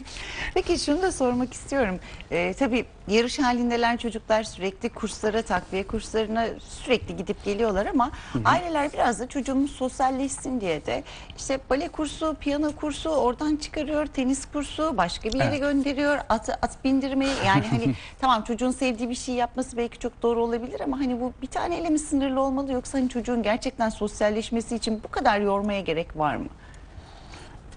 Peki 0.53 0.79
şunu 0.79 1.01
da 1.01 1.11
sormak 1.11 1.53
istiyorum. 1.53 1.99
Ee, 2.31 2.53
tabii 2.59 2.85
yarış 3.07 3.39
halindeler 3.39 3.97
çocuklar 3.97 4.43
sürekli 4.43 4.89
kurslara, 4.89 5.41
takviye 5.41 5.87
kurslarına 5.87 6.45
sürekli 6.59 7.15
gidip 7.15 7.43
geliyorlar 7.45 7.85
ama 7.85 8.11
aileler 8.45 8.93
biraz 8.93 9.19
da 9.19 9.27
çocuğumuz 9.27 9.71
sosyalleşsin 9.71 10.61
diye 10.61 10.85
de 10.85 11.03
işte 11.37 11.59
bale 11.69 11.87
kursu, 11.87 12.35
piyano 12.39 12.71
kursu 12.71 13.09
oradan 13.09 13.55
çıkarıyor, 13.55 14.05
tenis 14.05 14.45
kursu 14.45 14.97
başka 14.97 15.29
bir 15.29 15.39
yere 15.39 15.47
Evet. 15.49 15.59
gönderiyor, 15.59 16.17
at, 16.29 16.49
at 16.49 16.83
bindirmeyi 16.83 17.33
yani 17.45 17.67
hani 17.67 17.95
tamam 18.21 18.43
çocuğun 18.43 18.71
sevdiği 18.71 19.09
bir 19.09 19.15
şey 19.15 19.35
yapması 19.35 19.77
belki 19.77 19.99
çok 19.99 20.21
doğru 20.23 20.43
olabilir 20.43 20.81
ama 20.81 20.99
hani 20.99 21.21
bu 21.21 21.33
bir 21.41 21.47
taneyle 21.47 21.89
mi 21.89 21.99
sınırlı 21.99 22.41
olmalı 22.41 22.71
yoksa 22.71 22.97
hani 22.97 23.09
çocuğun 23.09 23.43
gerçekten 23.43 23.89
sosyalleşmesi 23.89 24.75
için 24.75 25.01
bu 25.03 25.11
kadar 25.11 25.39
yormaya 25.39 25.81
gerek 25.81 26.17
var 26.17 26.35
mı? 26.35 26.45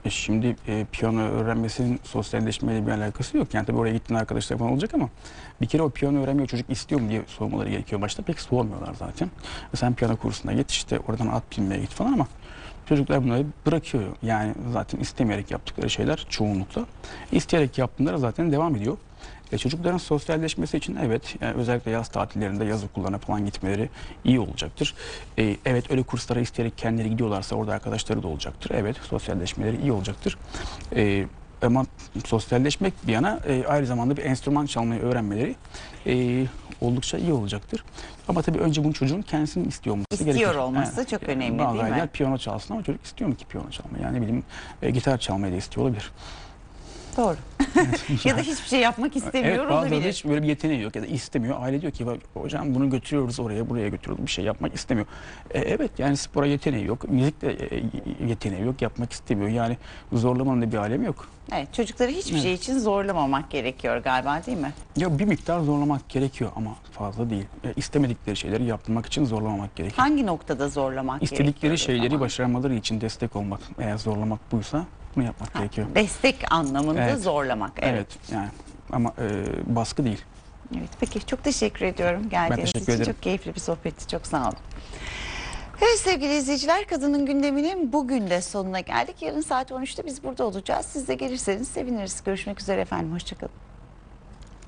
E 0.04 0.10
Şimdi 0.10 0.56
e, 0.68 0.86
piyano 0.92 1.20
öğrenmesinin 1.20 2.00
sosyalleşmeyle 2.04 2.86
bir 2.86 2.92
alakası 2.92 3.36
yok. 3.36 3.54
Yani 3.54 3.66
tabii 3.66 3.78
oraya 3.78 3.92
gittiğin 3.92 4.20
arkadaşlar 4.20 4.58
falan 4.58 4.72
olacak 4.72 4.94
ama 4.94 5.08
bir 5.60 5.66
kere 5.66 5.82
o 5.82 5.90
piyano 5.90 6.22
öğrenmiyor 6.22 6.48
çocuk 6.48 6.70
istiyor 6.70 7.00
mu 7.00 7.10
diye 7.10 7.22
sormaları 7.26 7.70
gerekiyor 7.70 8.00
başta. 8.02 8.22
Pek 8.22 8.40
sormuyorlar 8.40 8.94
zaten. 8.94 9.30
E 9.74 9.76
Sen 9.76 9.94
piyano 9.94 10.16
kursuna 10.16 10.52
git 10.52 10.70
işte 10.70 10.98
oradan 11.08 11.26
at 11.26 11.42
binmeye 11.58 11.80
git 11.80 11.90
falan 11.90 12.12
ama 12.12 12.26
çocuklar 12.88 13.24
bunları 13.24 13.46
bırakıyor. 13.66 14.04
Yani 14.22 14.54
zaten 14.72 14.98
istemeyerek 14.98 15.50
yaptıkları 15.50 15.90
şeyler 15.90 16.26
çoğunlukla. 16.28 16.84
İsteyerek 17.32 17.78
yaptığında 17.78 18.18
zaten 18.18 18.52
devam 18.52 18.76
ediyor. 18.76 18.96
E, 19.52 19.58
çocukların 19.58 19.98
sosyalleşmesi 19.98 20.76
için 20.76 20.96
evet 21.02 21.36
yani 21.40 21.54
özellikle 21.54 21.90
yaz 21.90 22.08
tatillerinde 22.08 22.64
yaz 22.64 22.84
okullarına 22.84 23.18
falan 23.18 23.44
gitmeleri 23.46 23.88
iyi 24.24 24.40
olacaktır. 24.40 24.94
E, 25.38 25.56
evet 25.64 25.90
öyle 25.90 26.02
kurslara 26.02 26.40
isteyerek 26.40 26.78
kendileri 26.78 27.10
gidiyorlarsa 27.10 27.56
orada 27.56 27.72
arkadaşları 27.72 28.22
da 28.22 28.28
olacaktır. 28.28 28.70
Evet 28.74 28.96
sosyalleşmeleri 28.96 29.80
iyi 29.82 29.92
olacaktır. 29.92 30.38
E, 30.96 31.26
ama 31.62 31.86
sosyalleşmek 32.26 32.94
bir 33.06 33.12
yana 33.12 33.40
e, 33.48 33.64
aynı 33.66 33.86
zamanda 33.86 34.16
bir 34.16 34.24
enstrüman 34.24 34.66
çalmayı 34.66 35.00
öğrenmeleri 35.00 35.54
e, 36.06 36.46
oldukça 36.80 37.18
iyi 37.18 37.32
olacaktır. 37.32 37.84
Ama 38.28 38.42
tabii 38.42 38.58
önce 38.58 38.84
bunu 38.84 38.92
çocuğun 38.92 39.22
kendisinin 39.22 39.68
istiyor 39.68 39.94
olması 39.96 40.06
İstiyor 40.14 40.34
gerekir. 40.34 40.54
olması 40.54 41.06
çok 41.06 41.22
önemli 41.22 41.58
bazı 41.58 41.68
değil 41.72 41.84
mi? 41.84 41.90
aileler 41.90 42.08
piyano 42.08 42.38
çalsın 42.38 42.74
ama 42.74 42.82
çocuk 42.82 43.04
istiyor 43.04 43.30
mu 43.30 43.36
ki 43.36 43.44
piyano 43.44 43.70
çalmayı? 43.70 44.04
Yani 44.04 44.16
ne 44.16 44.22
bileyim 44.22 44.42
e, 44.82 44.90
gitar 44.90 45.18
çalmayı 45.18 45.52
da 45.52 45.56
istiyor 45.56 45.86
olabilir. 45.86 46.10
Doğru. 47.16 47.36
ya 48.24 48.36
da 48.36 48.40
hiçbir 48.40 48.68
şey 48.68 48.80
yapmak 48.80 49.16
istemiyor 49.16 49.58
evet, 49.58 49.70
bazıları 49.70 49.94
olabilir. 49.94 50.12
hiç 50.12 50.24
böyle 50.24 50.42
bir 50.42 50.48
yeteneği 50.48 50.82
yok 50.82 50.96
ya 50.96 51.02
da 51.02 51.06
istemiyor. 51.06 51.56
Aile 51.60 51.80
diyor 51.80 51.92
ki 51.92 52.06
"Bak 52.06 52.16
hocam 52.34 52.74
bunu 52.74 52.90
götürüyoruz 52.90 53.40
oraya 53.40 53.70
buraya 53.70 53.88
götürüyoruz 53.88 54.26
bir 54.26 54.30
şey 54.30 54.44
yapmak 54.44 54.74
istemiyor. 54.74 55.06
E, 55.50 55.58
evet 55.58 55.90
yani 55.98 56.16
spora 56.16 56.46
yeteneği 56.46 56.84
yok. 56.86 57.08
Müzikte 57.08 57.46
e, 57.46 57.82
yeteneği 58.28 58.62
yok 58.62 58.82
yapmak 58.82 59.12
istemiyor. 59.12 59.50
Yani 59.50 59.76
zorlamanın 60.12 60.62
da 60.62 60.72
bir 60.72 60.76
alemi 60.76 61.06
yok. 61.06 61.28
Evet, 61.52 61.74
çocukları 61.74 62.10
hiçbir 62.10 62.38
şey 62.38 62.54
için 62.54 62.78
zorlamamak 62.78 63.50
gerekiyor 63.50 63.96
galiba 63.96 64.40
değil 64.46 64.58
mi? 64.58 64.72
Ya 64.96 65.18
bir 65.18 65.24
miktar 65.24 65.60
zorlamak 65.60 66.08
gerekiyor 66.08 66.50
ama 66.56 66.70
fazla 66.92 67.30
değil. 67.30 67.44
E, 67.64 67.72
istemedikleri 67.76 68.36
şeyleri 68.36 68.64
yaptırmak 68.64 69.06
için 69.06 69.24
zorlamamak 69.24 69.76
gerekiyor. 69.76 69.98
Hangi 69.98 70.26
noktada 70.26 70.68
zorlamak 70.68 71.20
gerekiyor? 71.20 71.40
İstedikleri 71.40 71.78
şeyleri 71.78 72.08
zaman? 72.08 72.20
başarmaları 72.20 72.74
için 72.74 73.00
destek 73.00 73.36
olmak. 73.36 73.60
Eğer 73.78 73.96
zorlamak 73.96 74.52
buysa 74.52 74.84
bunu 75.16 75.24
yapmak 75.24 75.54
Ha, 75.54 75.58
gerekiyor. 75.58 75.86
Destek 75.94 76.52
anlamında 76.52 77.00
Evet. 77.02 77.10
evet. 77.12 77.24
Evet. 77.82 77.94
Evet 78.20 78.32
yani 78.32 78.48
ama 78.92 79.12
e, 79.18 79.44
baskı 79.76 80.04
değil. 80.04 80.22
evet. 80.78 80.88
Peki 81.00 81.26
çok 81.26 81.44
teşekkür 81.44 81.84
ediyorum 81.86 82.28
geldiğiniz 82.30 82.72
teşekkür 82.72 82.92
için. 82.92 83.02
ederim. 83.02 83.12
Çok 83.12 83.22
keyifli 83.22 83.54
bir 83.54 83.60
sohbetti. 83.60 84.08
Çok 84.08 84.26
sağ 84.26 84.42
olun. 84.42 84.58
Evet 85.82 85.98
sevgili 85.98 86.36
izleyiciler 86.36 86.86
kadının 86.86 87.26
gündeminin 87.26 87.92
bugün 87.92 88.30
de 88.30 88.42
sonuna 88.42 88.80
geldik. 88.80 89.22
Yarın 89.22 89.40
saat 89.40 89.70
13'te 89.70 90.06
biz 90.06 90.24
burada 90.24 90.44
olacağız. 90.44 90.86
Siz 90.86 91.08
de 91.08 91.14
gelirseniz 91.14 91.68
seviniriz. 91.68 92.22
Görüşmek 92.24 92.60
üzere 92.60 92.80
efendim. 92.80 93.12
Hoşçakalın. 93.12 93.52